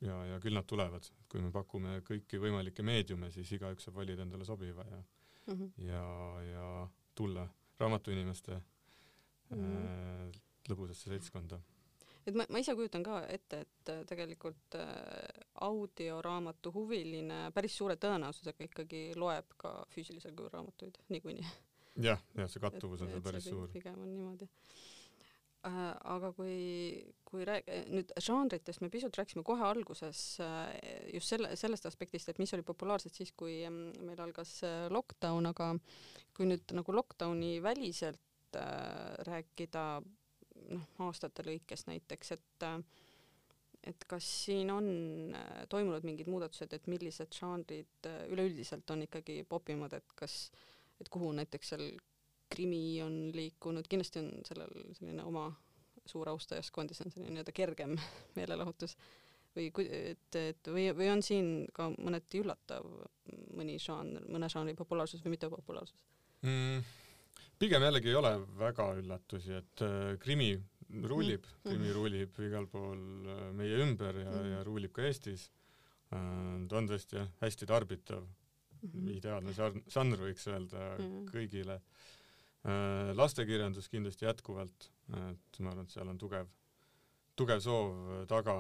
[0.00, 1.06] ja, ja küll nad tulevad.
[1.28, 5.02] kui me pakume kõiki võimalikke meediume, siis igaüks saab valida endale sobiva ja,
[5.46, 5.66] Mhm.
[5.84, 6.02] ja,
[6.52, 7.42] ja tulla
[7.80, 8.54] raamatuinimeste
[9.52, 10.30] äh,
[10.70, 11.58] lõbusasse seltskonda.
[12.26, 17.96] et ma, ma ise kujutan ka ette, et äh, tegelikult äh, audioraamatu huviline päris suure
[18.00, 21.44] tõenäosusega ikkagi loeb ka füüsilisel kujul raamatuid niikuinii.
[22.06, 23.68] jah, jah, see kattuvus on Et- seal et see päris suur.
[23.74, 25.03] pigem on niimoodi äh,
[25.64, 26.57] aga kui,
[27.24, 30.74] kui rääg-, nüüd žanritest me pisut rääkisime kohe alguses äh,
[31.14, 35.48] just selle, sellest aspektist, et mis oli populaarsed siis, kui mm, meil algas äh, lockdown,
[35.55, 35.72] aga
[36.37, 42.79] kui nüüd nagu lockdowni väliselt äh, rääkida noh, aastate lõikes näiteks, et äh,
[43.85, 44.87] et kas siin on
[45.37, 50.48] äh, toimunud mingid muudatused, et millised žanrid äh, üleüldiselt on ikkagi popimad, et kas,
[51.00, 51.88] et kuhu näiteks seal
[52.50, 55.48] krimi on liikunud, kindlasti on sellel selline oma
[56.07, 57.94] suur austajaskond ja see on selline nii-öelda kergem
[58.38, 58.96] meelelahutus
[59.54, 62.87] või kui, et, et või, või on siin ka mõneti üllatav
[63.57, 66.04] mõni žanr, mõne žanri populaarsus või mittepopulaarsus
[66.44, 66.85] mm,?
[67.59, 70.52] pigem jällegi ei ole väga üllatusi, et äh, krimi
[71.09, 75.48] rullib mm, krimi rullib igal pool äh, meie ümber ja mm, ja rullib ka Eestis
[76.12, 76.18] äh,
[76.68, 78.90] ta on tõesti jah, hästi tarbitav mm.
[78.90, 79.14] -hmm.
[79.16, 81.24] ideaalne žanr, võiks öelda Mhm.
[81.30, 82.11] kõigile äh,
[83.14, 86.46] lastekirjandus kindlasti jätkuvalt, et ma arvan, et seal on tugev,
[87.37, 88.55] tugev soov taga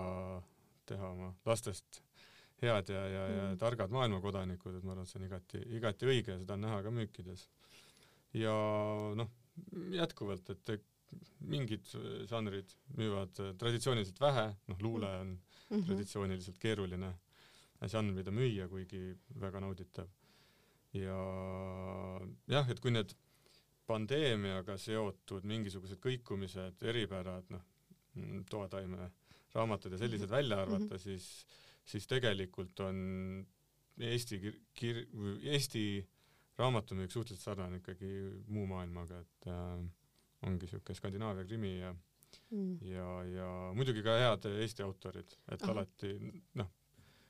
[0.86, 2.02] teha oma lastest
[2.60, 3.58] head ja, ja, ja Mhm.
[3.58, 6.82] targad maailmakodanikud, et ma arvan, et see on igati, igati õige ja seda on näha
[6.82, 7.48] ka müükides.
[8.34, 8.52] ja
[9.14, 9.28] noh,
[9.94, 10.80] jätkuvalt, et
[11.40, 11.86] mingid
[12.28, 15.38] žanrid müüvad traditsiooniliselt vähe, noh, luule on
[15.70, 15.86] Mm -hmm.
[15.86, 17.14] traditsiooniliselt keeruline
[17.86, 20.08] žanr, mida müüa, kuigi väga nauditav.
[20.92, 21.16] ja
[22.48, 23.14] jah, et kui need
[23.86, 27.64] pandeemiaga seotud mingisugused kõikumised, eripärad, noh,
[28.50, 29.10] toataime
[29.54, 31.28] raamatud ja sellised välja arvata, siis,
[31.84, 32.96] siis tegelikult on
[34.00, 35.04] Eesti kir-, kir-,
[35.52, 35.84] Eesti
[36.58, 38.10] raamatumüük suhteliselt sarnane ikkagi
[38.54, 39.84] muu maailmaga, et äh,
[40.48, 41.94] ongi siuke Skandinaavia krimi ja
[42.50, 42.78] Mm.
[42.82, 45.74] ja, ja muidugi ka head Eesti autorid, et Ahah.
[45.74, 46.14] alati
[46.60, 46.70] noh,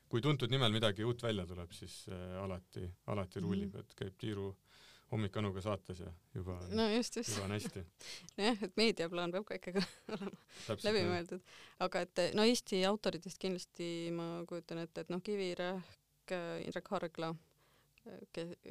[0.09, 4.51] kui tuntud nimel midagi uut välja tuleb, siis äh, alati, alati rullib, et käib tiiru
[5.14, 7.33] hommikanuga saates ja juba no just, just.
[7.35, 7.85] juba on hästi.
[8.38, 9.83] nojah, et meediaplaan peab ka ikkagi
[10.16, 16.35] olema läbi mõeldud, aga et no Eesti autoritest kindlasti ma kujutan ette, et noh, Kivirähk,
[16.64, 17.35] Indrek Hargla,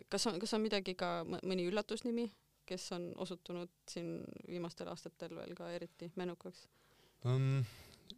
[0.10, 2.28] kas on, kas on midagi ka mõ- mõni üllatusnimi,
[2.70, 6.68] kes on osutunud siin viimastel aastatel veel ka eriti menukaks?
[7.30, 7.64] um,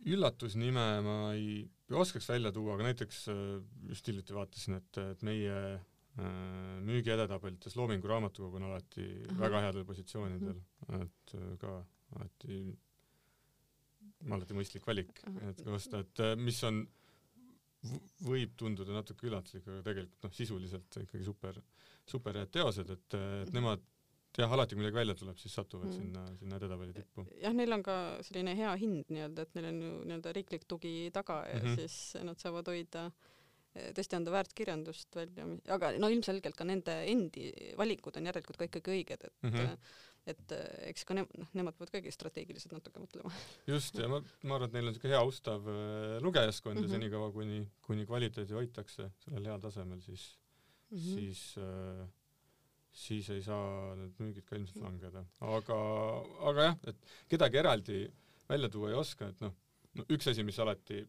[0.05, 3.41] üllatusnime ma ei, oskaks välja tuua, aga näiteks äh,
[3.89, 5.59] just hiljuti vaatasin, et, et meie
[6.85, 9.39] müügi edetabelites Loomingu Raamatukogu on alati Aha.
[9.39, 10.61] väga headel positsioonidel,
[10.99, 11.73] et äh, ka
[12.15, 12.59] alati,
[14.29, 16.85] alati mõistlik valik, et kui osta, et mis on,
[18.25, 21.59] võib tunduda natuke üllatuslik, aga tegelikult noh, sisuliselt ikkagi super,
[22.07, 23.83] super head teosed, et, et nemad
[24.41, 25.95] jah, alati kui midagi välja tuleb, siis satuvad mm.
[25.99, 27.25] sinna, sinna edetabeli tippu.
[27.41, 30.95] jah, neil on ka selline hea hind nii-öelda, et neil on ju nii-öelda riiklik tugi
[31.15, 31.75] taga ja mm -hmm.
[31.75, 33.09] siis nad saavad hoida,
[33.75, 38.93] tõesti anda väärtkirjandust välja, aga no ilmselgelt ka nende endi valikud on järelikult ka ikkagi
[38.95, 39.87] õiged, et mm -hmm.
[40.31, 40.53] et
[40.91, 43.31] eks ka ne-, noh, nemad peavad kõigi strateegiliselt natuke mõtlema.
[43.73, 46.87] just, ja ma, ma arvan, et neil on niisugune hea austav äh, lugejaskond mm -hmm.
[46.87, 47.01] ja mhm.
[47.01, 50.37] senikaua, kuni, kuni kvaliteedi hoitakse sellel heal tasemel, siis
[50.89, 51.13] mm, -hmm.
[51.13, 52.07] siis äh,
[52.95, 55.25] siis ei saa need müügid ka ilmselt langeda.
[55.41, 55.77] aga,
[56.51, 57.99] aga jah, et kedagi eraldi
[58.49, 59.53] välja tuua ei oska, et noh,
[59.99, 61.01] no üks asi, mis alati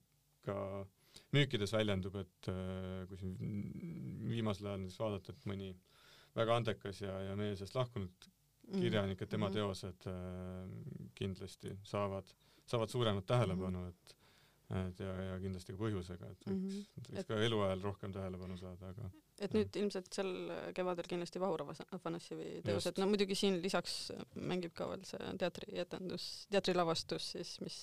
[0.47, 0.57] ka
[1.37, 3.37] müükides väljendub, et äh, kui siin
[4.31, 5.71] viimasel ajal näiteks vaadata, et mõni
[6.37, 8.81] väga andekas ja, ja meie seast lahkunud mm.
[8.81, 9.59] kirjanik, et tema mm.
[9.59, 12.33] teosed äh, kindlasti saavad,
[12.69, 14.17] saavad suuremat tähelepanu, et
[14.75, 17.05] et ja, ja kindlasti ka põhjusega, et võiks mm, -hmm.
[17.07, 19.83] võiks et, ka eluajal rohkem tähelepanu saada, aga et nüüd ja.
[19.83, 20.33] ilmselt sel
[20.75, 21.63] kevadel kindlasti Vahur
[21.95, 27.79] Afanasjevi teosed, no muidugi siin lisaks mängib ka veel see teatrietendus, teatrilavastus siis, mis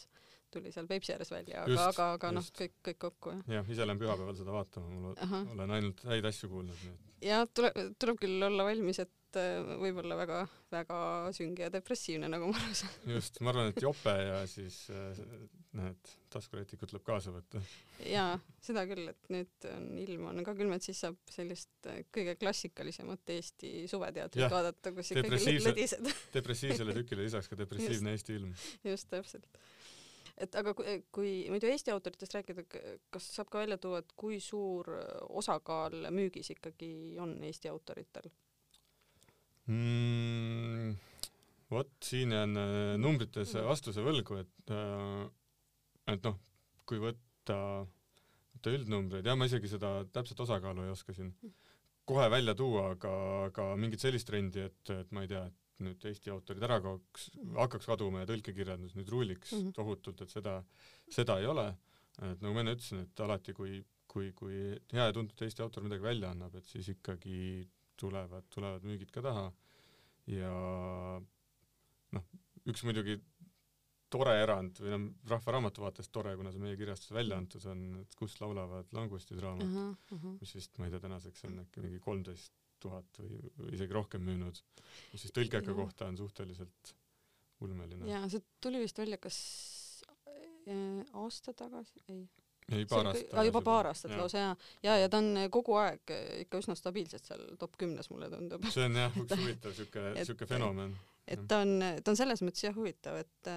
[0.54, 3.44] tuli seal Peipsi ääres välja, aga, aga, aga noh, kõik, kõik kokku jah.
[3.60, 5.44] jah, ise lähen pühapäeval seda vaatama, mul Aha.
[5.56, 7.12] olen ainult häid asju kuulnud, nii et.
[7.30, 11.02] ja tuleb, tuleb küll olla valmis, et äh, võib-olla väga-väga
[11.36, 12.96] sünge ja depressiivne, nagu ma aru saan.
[13.18, 15.24] just, ma arvan, et jope ja siis äh,
[15.78, 17.62] need taskurätikud tuleb kaasa võtta.
[18.06, 22.04] jaa, seda küll, et nüüd on ilm on ka külm, et siis saab sellist äh,
[22.13, 26.12] kõige klassikalisemat Eesti suveteatrit vaadata, kus ikkagi lõdised.
[26.38, 28.54] depressiivsele tükile lisaks ka depressiivne just, Eesti ilm.
[28.92, 29.63] just, täpselt
[30.38, 32.65] et aga kui, kui muidu Eesti autoritest rääkida,
[33.13, 34.89] kas saab ka välja tuua, et kui suur
[35.30, 38.32] osakaal müügis ikkagi on Eesti autoritel?
[39.67, 40.96] mm,?
[41.74, 45.24] vot siin jään äh, numbrites vastuse võlgu, et äh,
[46.12, 46.39] et noh,
[46.89, 47.58] kui võtta,
[48.54, 51.32] võtta üldnumbreid, jah, ma isegi seda täpset osakaalu ei oska siin
[52.10, 53.13] kohe välja tuua, aga,
[53.48, 57.30] aga mingit sellist trendi, et, et ma ei tea, et nüüd Eesti autorid ära kaoks,
[57.58, 59.74] hakkaks kaduma ja tõlkekirjandus nüüd ruuliks mm -hmm.
[59.80, 60.62] tohutult, et seda,
[61.10, 61.74] seda ei ole.
[62.22, 64.58] et nagu ma enne ütlesin, et alati, kui, kui, kui
[64.93, 67.67] hea ja tuntud Eesti autor midagi välja annab, et siis ikkagi
[67.98, 69.52] tulevad, tulevad müügid ka taha
[70.30, 70.54] ja
[72.15, 72.26] noh,
[72.69, 73.17] üks muidugi
[74.13, 77.86] tore erand või noh, Rahva Raamatu vaatest tore, kuna see meie kirjastuses välja antud on,
[78.04, 80.36] et Kust laulavad langustid raamat uh, -huh, uh, -huh.
[80.39, 84.62] mis vist, ma ei tea, tänaseks on äkki mingi kolmteist tuhat või, isegi rohkem müünud,
[85.13, 86.93] mis siis tõlkeka kohta on suhteliselt
[87.63, 88.08] ulmeline.
[88.10, 89.38] jaa, see tuli vist välja kas
[90.67, 92.26] äh, aasta tagasi, ei
[92.72, 93.50] ei, paar aastat tagasi.
[93.50, 94.54] juba paar aastat lausa jaa.
[94.84, 98.67] ja, ja ta on kogu aeg ikka üsna stabiilselt seal top kümnes, mulle tundub.
[98.74, 100.96] see on jah, üks huvitav siuke, siuke fenomen.
[101.28, 103.52] et ta on, ta on selles mõttes jah huvitav, et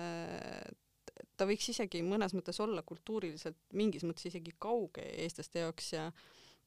[1.37, 6.09] ta võiks isegi mõnes mõttes olla kultuuriliselt mingis mõttes isegi kauge eestlaste jaoks ja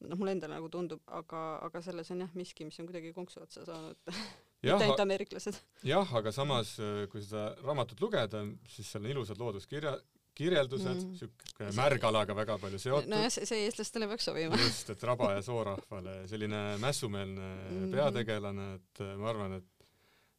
[0.06, 3.42] noh, mulle endale nagu tundub, aga, aga selles on jah miski, mis on kuidagi konksu
[3.44, 3.98] otsa saanud
[4.62, 5.60] mitte ainult ameeriklased.
[5.86, 6.76] jah, aga samas,
[7.12, 9.96] kui seda raamatut lugeda, siis seal on ilusad looduskirja,
[10.40, 13.10] kirjeldused mm., siuke märgalaga väga palju seotud.
[13.10, 14.58] nojah, see, see eestlastele peaks sobima.
[14.62, 17.92] just, et raba ja soorahvale selline mässumeelne mm.
[17.94, 19.68] peategelane, et äh, ma arvan, et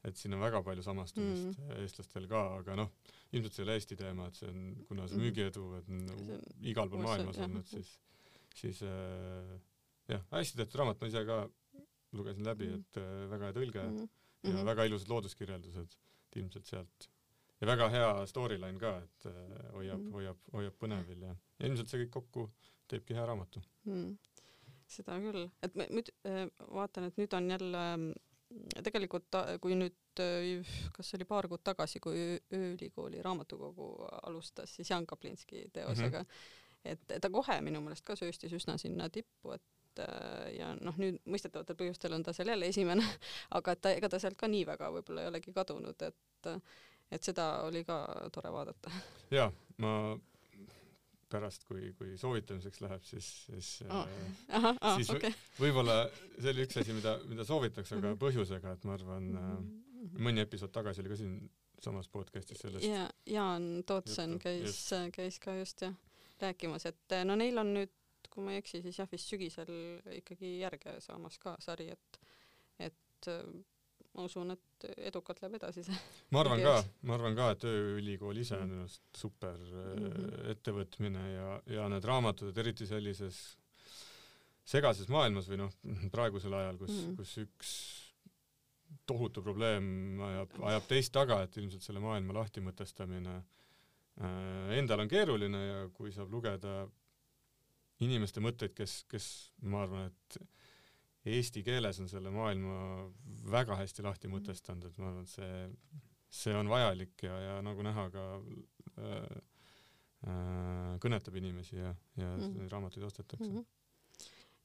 [0.08, 1.74] et siin on väga palju samastumist mm.
[1.84, 2.88] eestlastel ka, aga noh,
[3.36, 5.28] ilmselt see ei ole Eesti teema, et see on, kuna see mhm.
[5.28, 6.48] müügiedu on mm.
[6.72, 7.92] igal pool maailmas olnud, siis,
[8.58, 9.56] siis äh,
[10.12, 11.42] jah, hästi tehtud raamat, ma ise ka
[12.18, 12.84] lugesin läbi, mhm.
[12.84, 14.10] et äh, väga hea tõlge mm.
[14.44, 14.66] ja mm.
[14.68, 15.98] väga ilusad looduskirjeldused,
[16.42, 17.08] ilmselt sealt
[17.62, 21.92] ja väga hea storyline ka, et äh, hoiab mm., hoiab, hoiab põnevil ja, ja ilmselt
[21.92, 22.48] see kõik kokku
[22.92, 24.16] teebki hea raamatu mm..
[24.90, 30.24] seda küll, et ma nüüd äh, vaatan, et nüüd on jälle mm, tegelikult kui nüüd
[30.24, 32.26] äh, kas oli paar kuud tagasi, kui
[32.58, 36.61] Ööülikooli raamatukogu alustas siis Jan Kaplinski teosega mm, -hmm.
[36.86, 40.04] Et ta kohe minu meelest ka sööstis üsna sinna tippu, et
[40.56, 43.04] ja noh, nüüd mõistetavatel põhjustel on ta seal jälle esimene,
[43.58, 46.52] aga et ta, ega ta sealt ka nii väga võib-olla ei olegi kadunud, et
[47.12, 48.92] et seda oli ka tore vaadata.
[49.38, 49.50] jaa,
[49.84, 49.94] ma
[51.32, 54.08] pärast, kui, kui soovitamiseks läheb, siis, siis oh.
[54.58, 55.32] Aha, ah, siis okay.
[55.60, 58.20] võib-olla see oli üks asi, mida, mida soovitakse, aga -hmm.
[58.20, 59.58] põhjusega, et ma arvan mm,
[60.02, 60.24] -hmm.
[60.28, 61.36] mõni episood tagasi oli ka siin
[61.82, 62.86] samas podcast'is sellest.
[62.86, 65.96] ja Jaan Tootsen käis, käis ka just jah
[66.42, 67.94] rääkimas, et no neil on nüüd,
[68.32, 69.72] kui ma ei eksi, siis jah, vist sügisel
[70.16, 72.20] ikkagi järge saamas ka sari, et,
[72.80, 73.30] et
[74.16, 75.98] ma usun, et edukalt läheb edasi see.
[76.34, 76.76] ma arvan ka,
[77.08, 80.52] ma arvan ka, et ööülikool ise on minu arust super mm -hmm.
[80.56, 83.42] ettevõtmine ja, ja need raamatud, et eriti sellises
[84.72, 85.74] segases maailmas või noh,
[86.12, 87.16] praegusel ajal, kus mm, -hmm.
[87.18, 87.72] kus üks
[89.08, 93.61] tohutu probleem ajab, ajab teist taga, et ilmselt selle maailma lahtimõtestamine äh,
[94.20, 96.86] endal on keeruline ja kui saab lugeda
[98.06, 99.28] inimeste mõtteid, kes, kes
[99.70, 103.10] ma arvan, et eesti keeles on selle maailma
[103.52, 106.00] väga hästi lahti mõtestanud, et ma arvan, et see,
[106.42, 109.36] see on vajalik ja, ja nagu näha ka äh,
[110.26, 112.72] äh, kõnetab inimesi ja, ja mm -hmm.
[112.72, 113.60] raamatuid ostetakse mm.
[113.60, 113.70] -hmm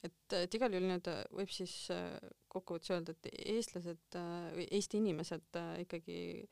[0.07, 2.19] et, et igal juhul nii-öelda võib siis äh,
[2.53, 4.19] kokkuvõttes öelda, et eestlased
[4.55, 6.47] või Eesti inimesed ikkagi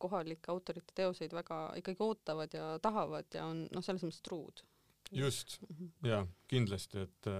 [0.00, 4.64] kohalike autorite teoseid väga ikkagi ootavad ja tahavad ja on noh, selles mõttes truud.
[5.12, 6.08] just mm -hmm.
[6.08, 7.30] ja kindlasti, et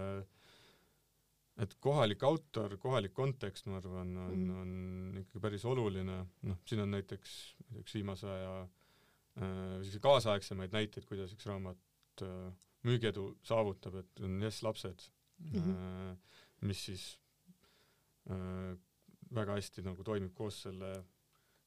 [1.61, 4.61] et kohalik autor, kohalik kontekst, ma arvan, on mm, -hmm.
[4.61, 7.37] on ikkagi päris oluline, noh, siin on näiteks
[7.83, 12.53] üks viimase aja äh, selliseid kaasaegsemaid näiteid, kuidas üks raamat äh,
[12.89, 16.17] müügiedu saavutab, et on Jess lapsed mm, -hmm.
[16.61, 17.21] mis siis
[18.31, 18.79] äh,
[19.35, 20.95] väga hästi nagu toimib koos selle,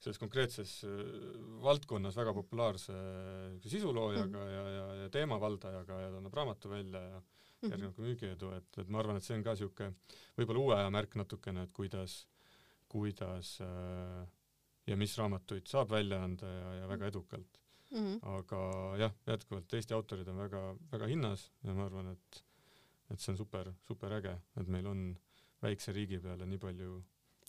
[0.03, 0.99] selles konkreetses äh,
[1.63, 2.93] valdkonnas väga populaarse
[3.63, 4.51] sisuloojaga mm -hmm.
[4.55, 7.21] ja, ja, ja teemavaldajaga ja ta annab raamatu välja ja
[7.63, 9.93] järgneb ka müügiedu, et, et ma arvan, et see on ka niisugune
[10.37, 12.15] võib-olla uue aja märk natukene, et kuidas,
[12.91, 14.23] kuidas äh,
[14.87, 17.59] ja mis raamatuid saab välja anda ja, ja väga edukalt
[17.91, 17.99] mm.
[17.99, 18.19] -hmm.
[18.37, 18.63] aga
[18.99, 22.43] jah, jätkuvalt Eesti autorid on väga, väga hinnas ja ma arvan, et
[23.11, 25.01] et see on super, super äge, et meil on
[25.61, 27.03] väikse riigi peale nii palju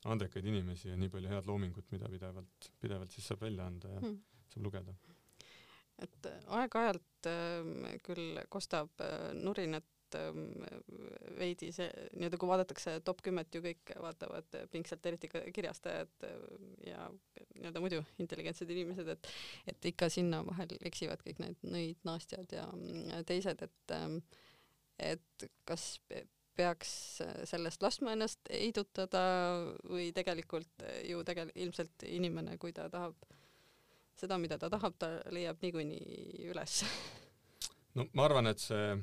[0.04, 4.02] andekaid inimesi ja nii palju head loomingut, mida pidevalt, pidevalt siis saab välja anda ja
[4.02, 4.20] mm.
[4.52, 4.94] saab lugeda.
[6.04, 10.30] et äh, aeg-ajalt äh, küll kostab äh, nurinat äh,
[11.38, 11.86] veidi see
[12.18, 16.40] nii-öelda, kui vaadatakse top kümmet ju kõik vaatavad pingsalt, eriti ka kirjastajad äh,
[16.90, 17.06] ja
[17.54, 19.30] nii-öelda muidu intelligentsed inimesed, et
[19.70, 24.18] et ikka sinna vahel eksivad kõik need nõid, naastjad ja teised, et äh,
[24.98, 25.96] et kas
[26.56, 26.90] peaks
[27.48, 29.22] sellest laskma ennast heidutada
[29.88, 33.16] või tegelikult ju tegel- ilmselt inimene, kui ta tahab
[34.18, 36.82] seda, mida ta tahab, ta leiab niikuinii üles.
[37.98, 38.98] no ma arvan, et see äh,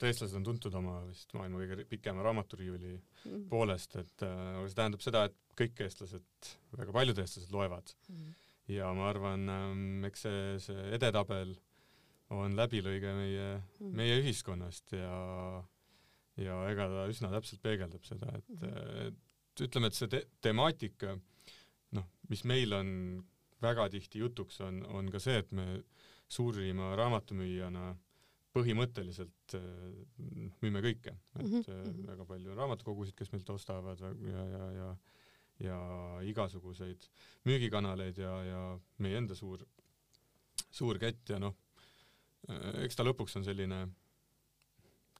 [0.00, 3.48] eestlased on tuntud oma vist maailma kõige pikema raamaturiiuli mm.
[3.52, 8.30] poolest, et äh, see tähendab seda, et kõik eestlased, väga paljud eestlased loevad mm.
[8.76, 9.66] ja ma arvan äh,,
[10.10, 11.69] eks see, see edetabel äh,
[12.34, 15.16] on läbilõige meie mm., meie ühiskonnast ja
[16.40, 21.16] ja ega ta üsna täpselt peegeldab seda, et mm., et ütleme, et see te temaatika,
[21.96, 22.92] noh, mis meil on
[23.60, 25.82] väga tihti jutuks, on, on ka see, et me
[26.30, 27.90] suurima raamatumüüjana
[28.54, 29.56] põhimõtteliselt
[30.62, 32.06] müüme kõike, et mm -hmm.
[32.06, 34.90] väga palju on raamatukogusid, kes meilt ostavad ja, ja, ja
[35.60, 35.76] ja
[36.24, 37.04] igasuguseid
[37.44, 38.60] müügikanaleid ja, ja
[39.04, 39.60] meie enda suur,
[40.70, 41.56] suur kett ja noh,
[42.84, 43.80] eks ta lõpuks on selline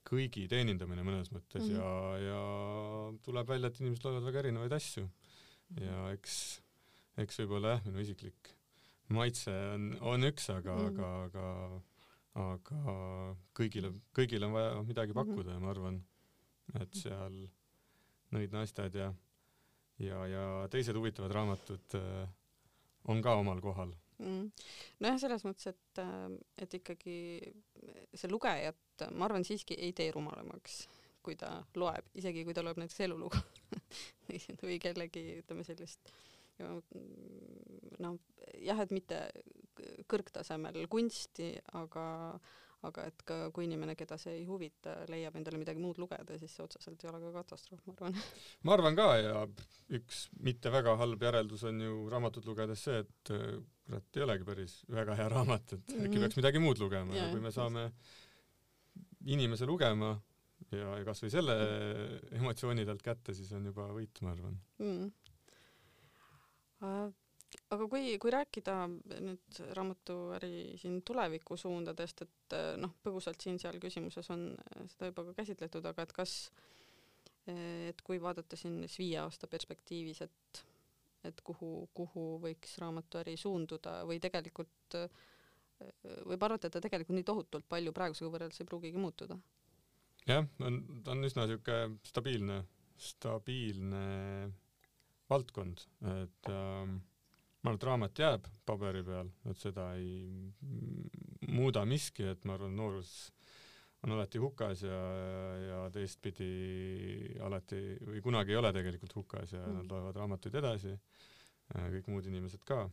[0.07, 1.77] kõigi teenindamine mõnes mõttes mm -hmm.
[1.77, 1.91] ja,
[2.25, 5.05] ja tuleb välja, et inimesed loevad väga erinevaid asju
[5.81, 6.35] ja eks,
[7.21, 8.55] eks võib-olla jah, minu isiklik
[9.09, 11.05] maitse on, on üks, aga mm, -hmm.
[11.25, 11.83] aga, aga
[12.41, 12.97] aga
[13.59, 15.19] kõigile, kõigile on vaja midagi mhm.
[15.19, 15.61] pakkuda mm -hmm.
[15.61, 16.05] ja ma arvan,
[16.81, 17.49] et seal
[18.31, 19.09] Nõid naistad ja
[19.99, 22.29] ja, ja teised huvitavad raamatud äh,
[23.05, 24.47] on ka omal kohal mm..
[25.03, 26.25] nojah, selles mõttes, et, äh,
[26.61, 27.19] et ikkagi
[28.15, 30.83] see lugejat, ma arvan, siiski ei tee rumalamaks,
[31.25, 33.41] kui ta loeb, isegi kui ta loeb näiteks elulugu
[34.65, 36.13] või kellegi, ütleme sellist
[38.01, 38.17] noh,
[38.61, 39.21] jah, et mitte
[40.11, 42.05] kõrgtasemel kunsti, aga
[42.89, 46.55] aga et ka kui inimene, keda see ei huvita, leiab endale midagi muud lugeda, siis
[46.57, 48.17] see otseselt ei ole ka katastroof, ma arvan.
[48.65, 49.43] ma arvan ka ja
[49.99, 53.35] üks mitte väga halb järeldus on ju raamatut lugedes see, et
[53.91, 56.21] kurat, ei olegi päris väga hea raamat, et äkki mm -hmm.
[56.25, 57.91] peaks midagi muud lugema ja, ja kui me saame
[59.27, 60.15] inimese lugema
[60.71, 61.57] ja, ja kasvõi selle
[62.39, 65.11] emotsiooni talt kätte, siis on juba võit, ma arvan mm.
[67.75, 74.49] Aga kui, kui rääkida nüüd raamatuäri siin tulevikusuundadest, et noh, põgusalt siin-seal küsimuses on
[74.93, 76.35] seda juba ka käsitletud, aga et kas,
[77.51, 80.65] et kui vaadata siin siis viie aasta perspektiivis, et
[81.29, 84.97] et kuhu, kuhu võiks raamatuäri suunduda või tegelikult
[86.25, 89.37] võib arvata, et ta tegelikult nii tohutult palju praegusega võrreldes ei pruugigi muutuda?
[90.29, 92.59] jah, on, ta on üsna niisugune stabiilne,
[93.01, 94.03] stabiilne
[95.31, 96.99] valdkond, et ähm,
[97.61, 100.49] ma arvan, et raamat jääb paberi peal, et seda ei
[101.51, 103.13] muuda miski, et ma arvan, noorus
[104.01, 105.01] on alati hukas ja,
[105.61, 109.77] ja teistpidi alati või kunagi ei ole tegelikult hukas ja mm.
[109.77, 110.95] nad loevad raamatuid edasi,
[111.75, 112.87] kõik muud inimesed ka.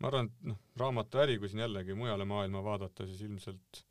[0.00, 3.82] ma arvan, et noh, raamatuäri, kui siin jällegi mujale maailma vaadata, siis ilmselt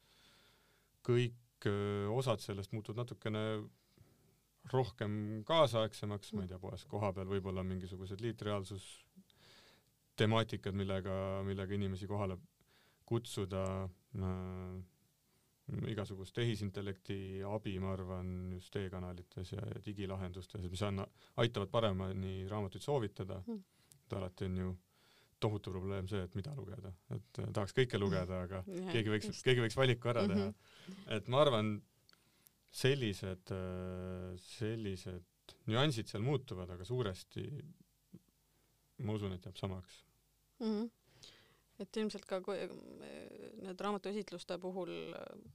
[1.09, 3.43] kõik öö, osad sellest muutuvad natukene
[4.69, 8.85] rohkem kaasaegsemaks, ma ei tea, poes kohapeal võib-olla mingisugused liitreaalsus
[10.19, 11.13] temaatikad, millega,
[11.47, 12.37] millega inimesi kohale
[13.09, 14.79] kutsuda äh,,
[15.89, 21.07] igasugust tehisintellekti abi, ma arvan, just e-kanalites ja, digilahendustes, mis anna-,
[21.43, 23.65] aitavad paremini raamatuid soovitada mm.,
[23.99, 24.69] et alati on ju
[25.39, 29.43] tohutu probleem see, et mida lugeda, et äh, tahaks kõike lugeda, aga yeah, keegi võiks,
[29.45, 30.55] keegi võiks valiku ära teha mm.
[30.55, 31.11] -hmm.
[31.17, 31.75] et ma arvan,
[32.81, 37.45] sellised, äh, sellised nüansid seal muutuvad, aga suuresti
[39.05, 40.03] ma usun, et jääb samaks
[40.59, 40.71] mm.
[40.71, 40.89] -hmm
[41.79, 42.57] et ilmselt ka kui
[43.63, 44.89] need raamatuesitluste puhul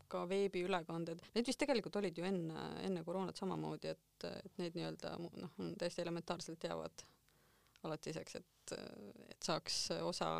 [0.08, 5.18] ka veebiülekanded, need vist tegelikult olid ju enne, enne koroonat samamoodi, et, et need nii-öelda
[5.20, 7.04] noh, täiesti elementaarselt jäävad
[7.84, 8.76] alatiseks, et,
[9.28, 10.30] et saaks osa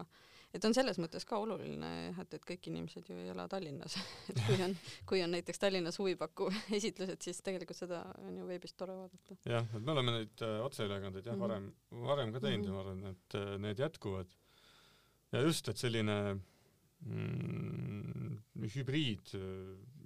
[0.55, 3.97] et on selles mõttes ka oluline jah, et, et kõik inimesed ju ei ela Tallinnas
[4.31, 4.77] et kui on,
[5.11, 9.39] kui on näiteks Tallinnas huvipakkuv esitlused, siis tegelikult seda on ju veebist tore vaadata.
[9.51, 11.47] jah, et me oleme neid äh, otseülekandeid jah -hmm.
[11.49, 11.69] varem,
[12.09, 12.73] varem ka teinud mm -hmm.
[12.73, 14.37] ja ma arvan, et äh, need jätkuvad.
[15.35, 16.17] Ja just, et selline
[17.05, 18.39] mm,
[18.77, 19.35] hübriid,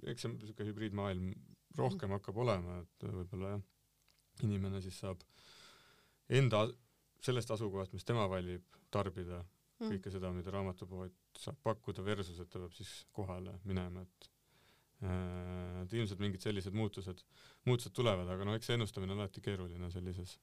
[0.09, 1.31] eks see niisugune hübriidmaailm
[1.79, 3.63] rohkem hakkab olema, et võib-olla jah,
[4.47, 5.21] inimene siis saab
[6.39, 6.65] enda
[7.23, 9.93] sellest asukohast, mis tema valib, tarbida mm.
[9.93, 14.29] kõike seda, mida raamatupood saab pakkuda versus, et ta peab siis kohale minema, et
[15.05, 17.23] äh, et ilmselt mingid sellised muutused,
[17.69, 20.37] muutused tulevad, aga noh, eks see ennustamine on alati keeruline sellises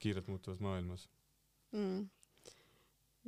[0.00, 1.06] kiirelt muutuvas maailmas
[1.74, 2.04] mm..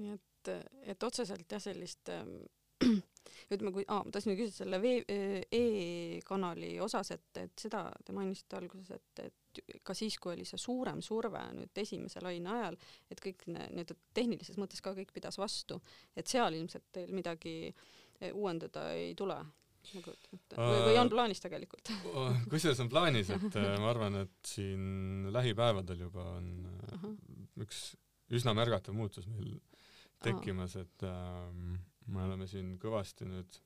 [0.01, 2.37] nii et, et otseselt jah, sellist ähm,
[3.53, 5.21] ütleme, kui, aa, ma tahtsin küsida selle e,
[5.55, 10.61] e-kanali osas, et, et seda te mainisite alguses, et, et ka siis, kui oli see
[10.61, 12.79] suurem surve nüüd esimese laine ajal,
[13.13, 15.81] et kõik nii-öelda tehnilises mõttes ka kõik pidas vastu,
[16.17, 19.41] et seal ilmselt teil midagi e, uuendada ei tule?
[19.97, 21.89] nagu, et või, või on plaanis tegelikult
[22.53, 27.17] kusjuures on plaanis, et äh, ma arvan, et siin lähipäevadel juba on uh -huh.
[27.65, 27.81] üks
[28.31, 29.57] üsna märgatav muutus meil
[30.23, 31.77] tekkimas, et ähm,
[32.13, 33.61] me oleme siin kõvasti nüüd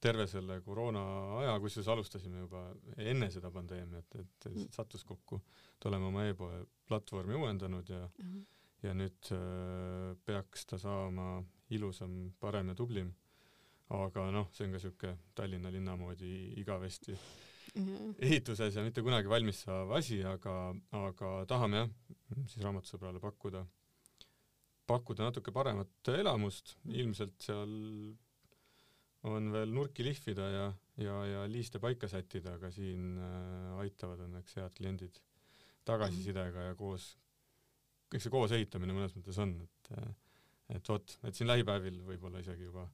[0.00, 1.02] terve selle koroona
[1.40, 2.62] aja, kusjuures alustasime juba
[2.96, 4.70] enne seda pandeemiat, et mm.
[4.74, 5.40] sattus kokku,
[5.76, 8.46] et oleme oma e-poe platvormi uuendanud ja mm -hmm.
[8.82, 13.12] ja nüüd äh, peaks ta saama ilusam, parem ja tublim.
[13.90, 18.14] aga noh, see on ka siuke Tallinna linna moodi igavesti mm -hmm.
[18.18, 21.90] ehituses ja mitte kunagi valmis saav asi, aga, aga tahame jah,
[22.46, 23.66] siis raamatusõbrale pakkuda
[24.90, 27.74] pakkuda natuke paremat elamust, ilmselt seal
[29.30, 30.68] on veel nurki lihvida ja,
[31.02, 35.20] ja, ja liiste paika sättida, aga siin äh, aitavad õnneks head kliendid
[35.88, 37.12] tagasisidega ja koos,
[38.12, 40.10] kõik see koos ehitamine mõnes mõttes on, et äh,
[40.70, 42.84] et vot, et siin lähipäevil võib-olla isegi juba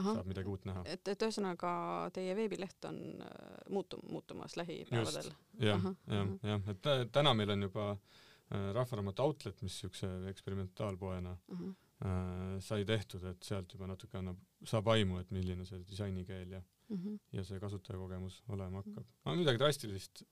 [0.00, 0.16] Aha.
[0.16, 0.82] saab midagi uut näha.
[0.90, 1.72] et, et ühesõnaga
[2.14, 5.30] teie veebileht on äh, muutu-, muutumas lähipäevadel?
[5.62, 8.20] jah, jah, jah, et täna meil on juba äh,
[8.50, 11.74] Äh, Rahvaraamatu Outlet, mis niisuguse eksperimentaalpoena uh -huh.
[12.04, 16.62] äh, sai tehtud, et sealt juba natuke annab, saab aimu, et milline see disainikeel ja
[16.88, 17.18] uh, -huh.
[17.32, 19.06] ja see kasutajakogemus olema hakkab.
[19.24, 20.22] aga midagi drastilist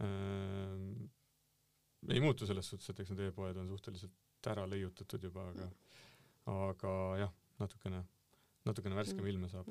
[0.00, 1.10] äh,
[2.08, 5.68] ei muutu selles suhtes, et eks need e-poed on suhteliselt ära leiutatud juba, aga,
[6.46, 8.04] aga jah, natukene
[8.68, 9.70] natukene värskem ilme saab.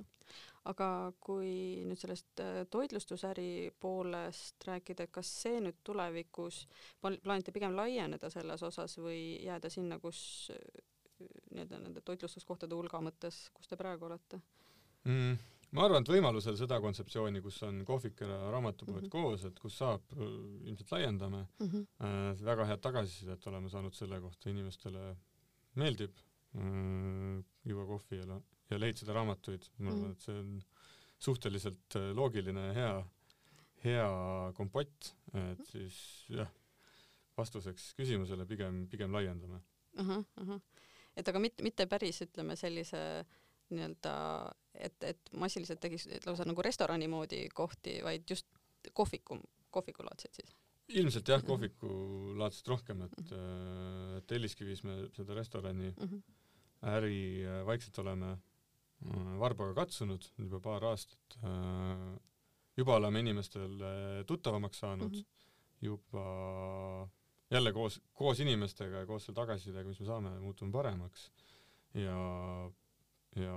[0.69, 0.87] aga
[1.23, 1.51] kui
[1.87, 6.65] nüüd sellest äh, toitlustusäri poolest rääkida, et kas see nüüd tulevikus
[7.01, 10.83] plaanite pigem laieneda selles osas või jääda sinna, kus äh,
[11.55, 14.41] nii-öelda nende toitlustuskohtade hulga mõttes, kus te praegu olete
[15.07, 15.39] mm,?
[15.71, 19.13] ma arvan, et võimalusel seda kontseptsiooni, kus on kohvik ja raamatupoed mm -hmm.
[19.13, 20.33] koos, et kus saab, äh,
[20.67, 21.67] ilmselt laiendame mm.
[21.67, 21.87] -hmm.
[22.05, 25.15] Äh, väga head tagasisidet oleme saanud selle kohta, inimestele
[25.75, 26.17] meeldib
[26.55, 28.41] äh, juua kohvi ja
[28.71, 30.53] ja leid seda raamatuid, ma arvan mm., et see on
[31.21, 32.93] suhteliselt äh, loogiline ja hea,
[33.83, 34.07] hea
[34.57, 35.97] kompott, et siis
[36.31, 36.49] jah,
[37.37, 39.61] vastuseks küsimusele pigem, pigem laiendame
[39.99, 40.59] uh -huh.
[41.15, 43.25] et aga mitte, mitte päris ütleme sellise
[43.71, 44.13] nii-öelda,
[44.73, 48.47] et, et massiliselt tegiks lausa nagu restorani moodi kohti, vaid just
[48.93, 49.39] kohviku,
[49.69, 50.55] kohvikulaadsed siis?
[50.91, 56.21] ilmselt jah, kohvikulaadsed rohkem, et, äh, et Telliskivis me seda restorani uh -huh.
[56.81, 58.37] Äri äh, vaikselt oleme
[59.01, 61.37] Äh, Varbaga katsunud juba paar aastat.
[61.43, 62.19] Äh,
[62.77, 65.25] juba oleme inimestele tuttavamaks saanud mm, -hmm.
[65.81, 67.09] juba
[67.51, 71.31] jälle koos, koos inimestega ja koos selle tagasisidega, mis me saame, muutume paremaks.
[71.93, 72.71] ja,
[73.35, 73.55] ja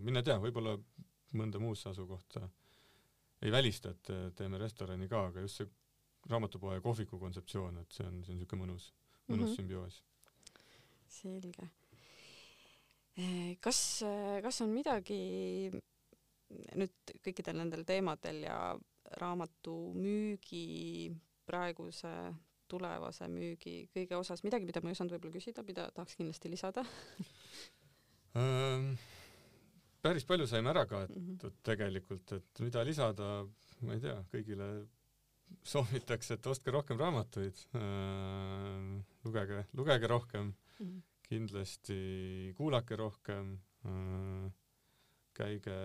[0.00, 0.76] mine tea, võib-olla
[1.34, 2.48] mõnda muusse asukohta
[3.42, 5.70] ei välista, et teeme restorani ka, aga just see
[6.30, 8.92] raamatupoe ja kohviku kontseptsioon, et see on, see on niisugune mõnus,
[9.26, 9.56] mõnus mm -hmm.
[9.56, 10.02] sümbioos.
[11.08, 11.70] selge.
[13.60, 13.80] Kas,
[14.42, 15.70] kas on midagi
[16.76, 18.56] nüüd kõikidel nendel teemadel ja
[19.20, 21.12] raamatu müügi
[21.48, 22.12] praeguse
[22.72, 26.84] tulevase müügi kõige osas midagi, mida ma ei osanud võib-olla küsida, mida tahaks kindlasti lisada
[28.40, 28.94] ähm,
[30.02, 31.60] päris palju saime ära kaetud mm -hmm.
[31.68, 33.30] tegelikult, et mida lisada,
[33.82, 34.68] ma ei tea, kõigile
[35.68, 41.02] soovitakse, et ostke rohkem raamatuid äh,, lugege, lugege rohkem mm, -hmm.
[41.32, 41.98] Kindlasti
[42.58, 43.56] kuulake rohkem
[43.88, 44.46] äh,,
[45.32, 45.76] käige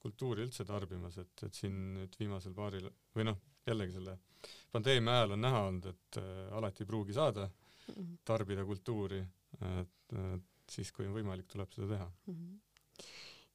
[0.00, 4.16] kultuuri üldse tarbimas, et, et siin nüüd viimasel paaril või noh, jällegi selle
[4.72, 8.16] pandeemia ajal on näha olnud, et äh, alati ei pruugi saada -hmm.
[8.24, 9.20] tarbida kultuuri,
[9.60, 12.34] et, et siis, kui on võimalik, tuleb seda teha mm.
[12.34, 12.58] -hmm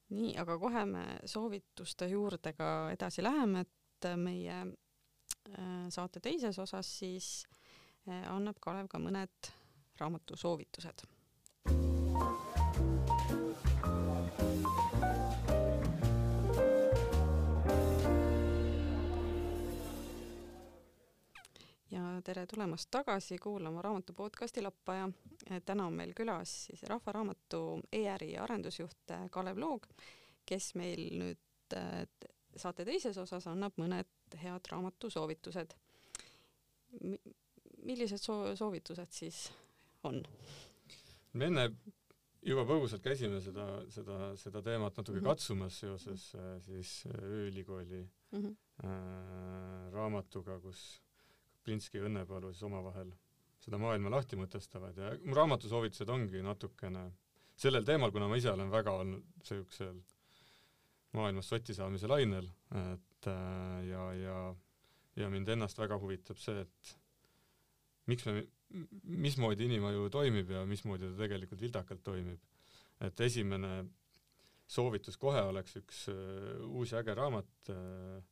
[0.09, 6.89] nii, aga kohe me soovituste juurde ka edasi läheme, et meie äh, saate teises osas
[6.99, 7.29] siis
[8.09, 9.51] äh, annab Kalev ka mõned
[10.00, 11.06] raamatusoovitused
[21.91, 25.10] ja tere tulemast tagasi kuulama raamatu podcasti Lappaja.
[25.66, 29.86] täna on meil külas siis Rahva Raamatu ERi arendusjuht Kalev Loog,
[30.46, 31.78] kes meil nüüd
[32.56, 35.76] saate teises osas annab mõned head raamatusoovitused.
[37.86, 39.52] millised soo-, soovitused siis
[40.06, 40.22] on?
[41.34, 41.70] me enne
[42.45, 45.30] juba põgusalt käisime seda, seda, seda teemat natuke mm -hmm.
[45.34, 48.01] katsumas seoses äh, siis ööülikooli
[48.32, 48.56] mm -hmm.
[48.86, 51.01] äh, raamatuga, kus
[51.64, 53.12] Plinski ja Õnnepalu siis omavahel
[53.60, 57.12] seda maailma lahti mõtestavad ja mu raamatusoovitused ongi natukene
[57.56, 60.01] sellel teemal, kuna ma ise olen väga olnud siuksel
[61.16, 62.49] maailmas soti saamise lainel,
[62.93, 64.56] et äh, ja, ja,
[65.16, 66.97] ja mind ennast väga huvitab see, et
[68.12, 68.43] miks me,
[69.03, 72.39] mismoodi inimaju toimib ja mismoodi ta tegelikult vildakalt toimib.
[73.01, 73.86] et esimene
[74.67, 78.23] soovitus kohe oleks üks uh, uus ja äge raamat uh,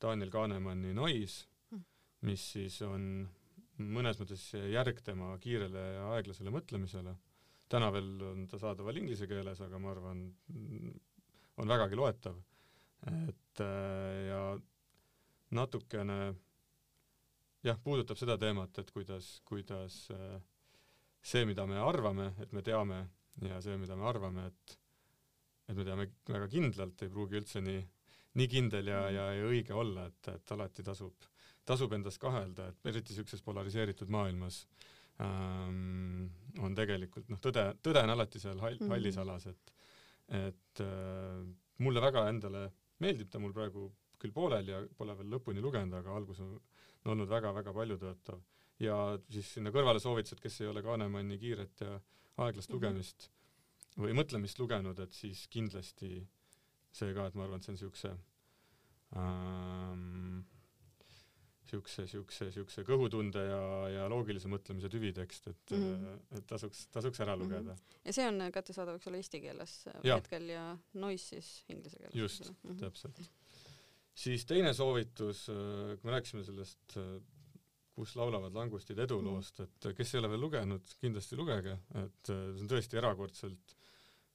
[0.00, 1.42] Daniel Kahnemanni Nois
[2.26, 3.02] mis siis on
[3.78, 7.14] mõnes mõttes järg tema kiirele ja aeglasele mõtlemisele.
[7.68, 10.22] täna veel on ta saadaval inglise keeles, aga ma arvan,
[11.56, 12.36] on vägagi loetav.
[13.06, 14.58] et äh, ja
[15.50, 16.34] natukene
[17.66, 20.36] jah, puudutab seda teemat, et kuidas, kuidas äh,
[21.22, 23.00] see, mida me arvame, et me teame
[23.46, 24.78] ja see, mida me arvame, et
[25.68, 27.80] et me teame väga kindlalt, ei pruugi üldse nii,
[28.40, 31.28] nii kindel ja, ja, ja õige olla, et, et alati tasub
[31.68, 34.62] tasub endas kahelda, et eriti niisuguses polariseeritud maailmas
[35.20, 36.28] ähm,
[36.64, 38.94] on tegelikult noh, tõde, tõde on alati seal hall, mhm.
[38.94, 39.74] hallis alas, et
[40.38, 41.44] et äh,
[41.80, 42.66] mulle väga endale
[43.00, 43.86] meeldib ta mul praegu
[44.20, 46.67] küll pooleli ja pole veel lõpuni lugenud, aga algus on, on
[47.04, 48.40] olnud väga-väga paljutõotav.
[48.78, 52.00] ja siis sinna kõrvale soovitused, kes ei ole Kahnemanni kiiret ja
[52.36, 52.74] aeglast -hmm.
[52.74, 53.30] lugemist
[53.98, 56.28] või mõtlemist lugenud, et siis kindlasti
[56.92, 58.12] see ka, et ma arvan, et see on niisuguse
[59.16, 60.44] ähm,
[61.68, 66.38] siukse, siukse, siukse kõhutunde ja, ja loogilise mõtlemise tüvitekst, et mm, -hmm.
[66.38, 67.74] et tasuks, tasuks ära lugeda mm.
[67.74, 67.98] -hmm.
[68.04, 70.16] ja see on kättesaadav, eks ole, eesti keeles ja.
[70.16, 72.16] hetkel ja Noise siis inglise keeles.
[72.16, 73.28] just, mm -hmm.
[74.18, 76.98] Siis teine soovitus, kui me rääkisime sellest
[77.98, 79.70] kus laulavad langustid eduloost, mhm.
[79.70, 83.74] et kes ei ole veel lugenud, kindlasti lugege, et see on tõesti erakordselt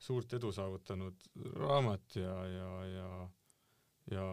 [0.03, 1.27] suurt edu saavutanud
[1.61, 3.09] raamat ja, ja, ja,
[4.11, 4.27] ja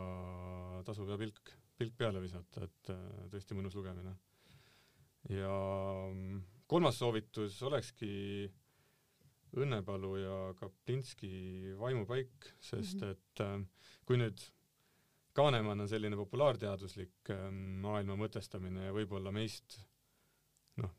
[0.87, 4.13] tasub hea pilk pilk peale visata, et äh, tõesti mõnus lugemine.
[5.33, 5.53] ja
[6.13, 8.51] mm, kolmas soovitus olekski
[9.51, 13.17] Õnnepalu ja Kaplinski vaimupaik, sest mhm.
[13.17, 14.45] et äh, kui nüüd
[15.33, 17.47] Kahnemann on selline populaarteaduslik äh,
[17.85, 19.79] maailma mõtestamine ja võib-olla meist
[20.83, 20.95] noh,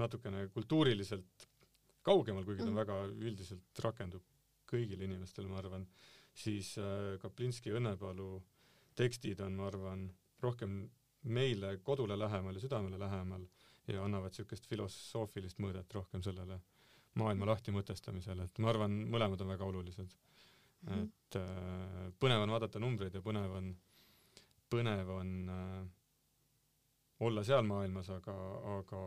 [0.00, 1.48] natukene kultuuriliselt
[2.06, 2.82] kaugemal, kuigi ta mm.
[2.82, 4.22] väga üldiselt rakendub
[4.66, 5.84] kõigile inimestele, ma arvan,
[6.34, 6.72] siis
[7.22, 8.44] Kaplinski Õnnepalu äh,
[8.96, 10.06] tekstid on, ma arvan,
[10.42, 10.78] rohkem
[11.36, 13.44] meile kodule lähemal ja südamele lähemal
[13.90, 16.58] ja annavad niisugust filosoofilist mõõdet rohkem sellele
[17.16, 20.16] maailma lahti mõtestamisele, et ma arvan, mõlemad on väga olulised
[20.82, 20.92] mm.
[20.92, 21.04] -hmm.
[21.04, 23.72] et äh, põnev on vaadata numbreid ja põnev on,
[24.70, 25.86] põnev on äh,
[27.20, 28.36] olla seal maailmas, aga,
[28.78, 29.02] aga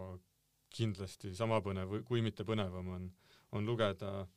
[0.70, 3.10] kindlasti sama põnev, kui mitte põnevam on,
[3.52, 4.28] on lugeda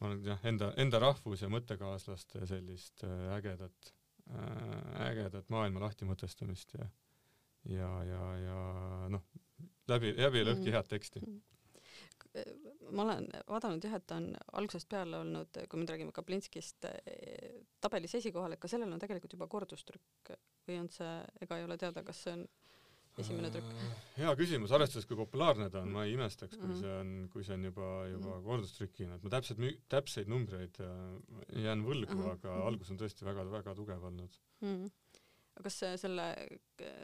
[0.00, 3.94] on jah, enda, enda rahvus- ja mõttekaaslaste sellist äh, ägedat
[4.28, 6.86] Äh, ägedat maailma lahtimõtestamist ja
[7.68, 8.56] ja, ja, ja
[9.12, 9.22] noh,
[9.88, 10.74] läbi, läbi lõhki mm.
[10.76, 11.22] head teksti.
[12.90, 16.86] Ma olen vaadanud jah, et on algusest peale olnud, kui me nüüd räägime Kaplinskist,
[17.80, 20.34] tabelis esikohal, et ka sellel on tegelikult juba kordustrükk
[20.68, 22.46] või on see, ega ei ole teada, kas see on
[23.22, 23.72] esimene trükk?
[23.72, 26.80] Äh, hea küsimus, arvestades, kui populaarne ta on, ma ei imestaks, kui mm -hmm.
[26.82, 28.44] see on, kui see on juba, juba mm -hmm.
[28.44, 29.58] kordustrükina, et ma täpselt,
[29.88, 32.32] täpseid numbreid äh, jään võlgu mm, -hmm.
[32.32, 32.66] aga mhm.
[32.66, 34.74] algus on tõesti väga-väga tugev olnud mm.
[34.74, 34.90] -hmm.
[35.56, 36.48] aga kas selle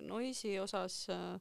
[0.00, 1.40] Noisi osas äh,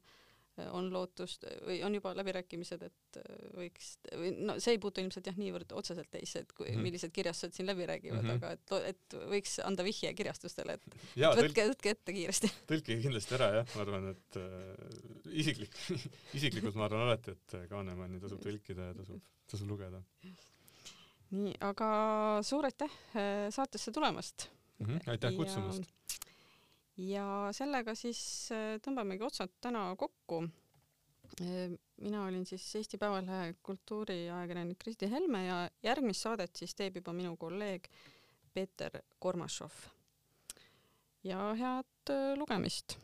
[0.70, 5.26] on lootust või on juba läbirääkimised, et äh, võiks või no see ei puutu ilmselt
[5.30, 6.86] jah niivõrd otseselt teisse, et kui mm -hmm.
[6.88, 8.36] millised kirjastused siin läbi räägivad mm, -hmm.
[8.36, 12.52] aga et, et võiks anda vihje kirjastustele, et ja, võtke, võtke ette kiiresti.
[12.72, 15.78] tõlkige kindlasti ära jah, ma arvan, et äh, isiklik
[16.38, 20.02] isiklikult ma arvan alati, et Kanemanni tasub tõlkida ja tasub, tasub lugeda.
[21.34, 21.88] nii, aga
[22.46, 24.48] suur aitäh äh, saatesse tulemast
[24.78, 24.86] mm!
[24.86, 26.03] -hmm, aitäh kutsumast ja
[26.96, 28.20] ja sellega siis
[28.54, 30.44] äh, tõmbamegi otsad täna kokku.
[31.40, 37.12] Äh, mina olin siis Eesti Päevalehe kultuuriajakirjanik Kristi Helme ja järgmist saadet siis teeb juba
[37.16, 37.88] minu kolleeg
[38.54, 39.72] Peeter Kormašov.
[41.24, 42.98] ja head äh, lugemist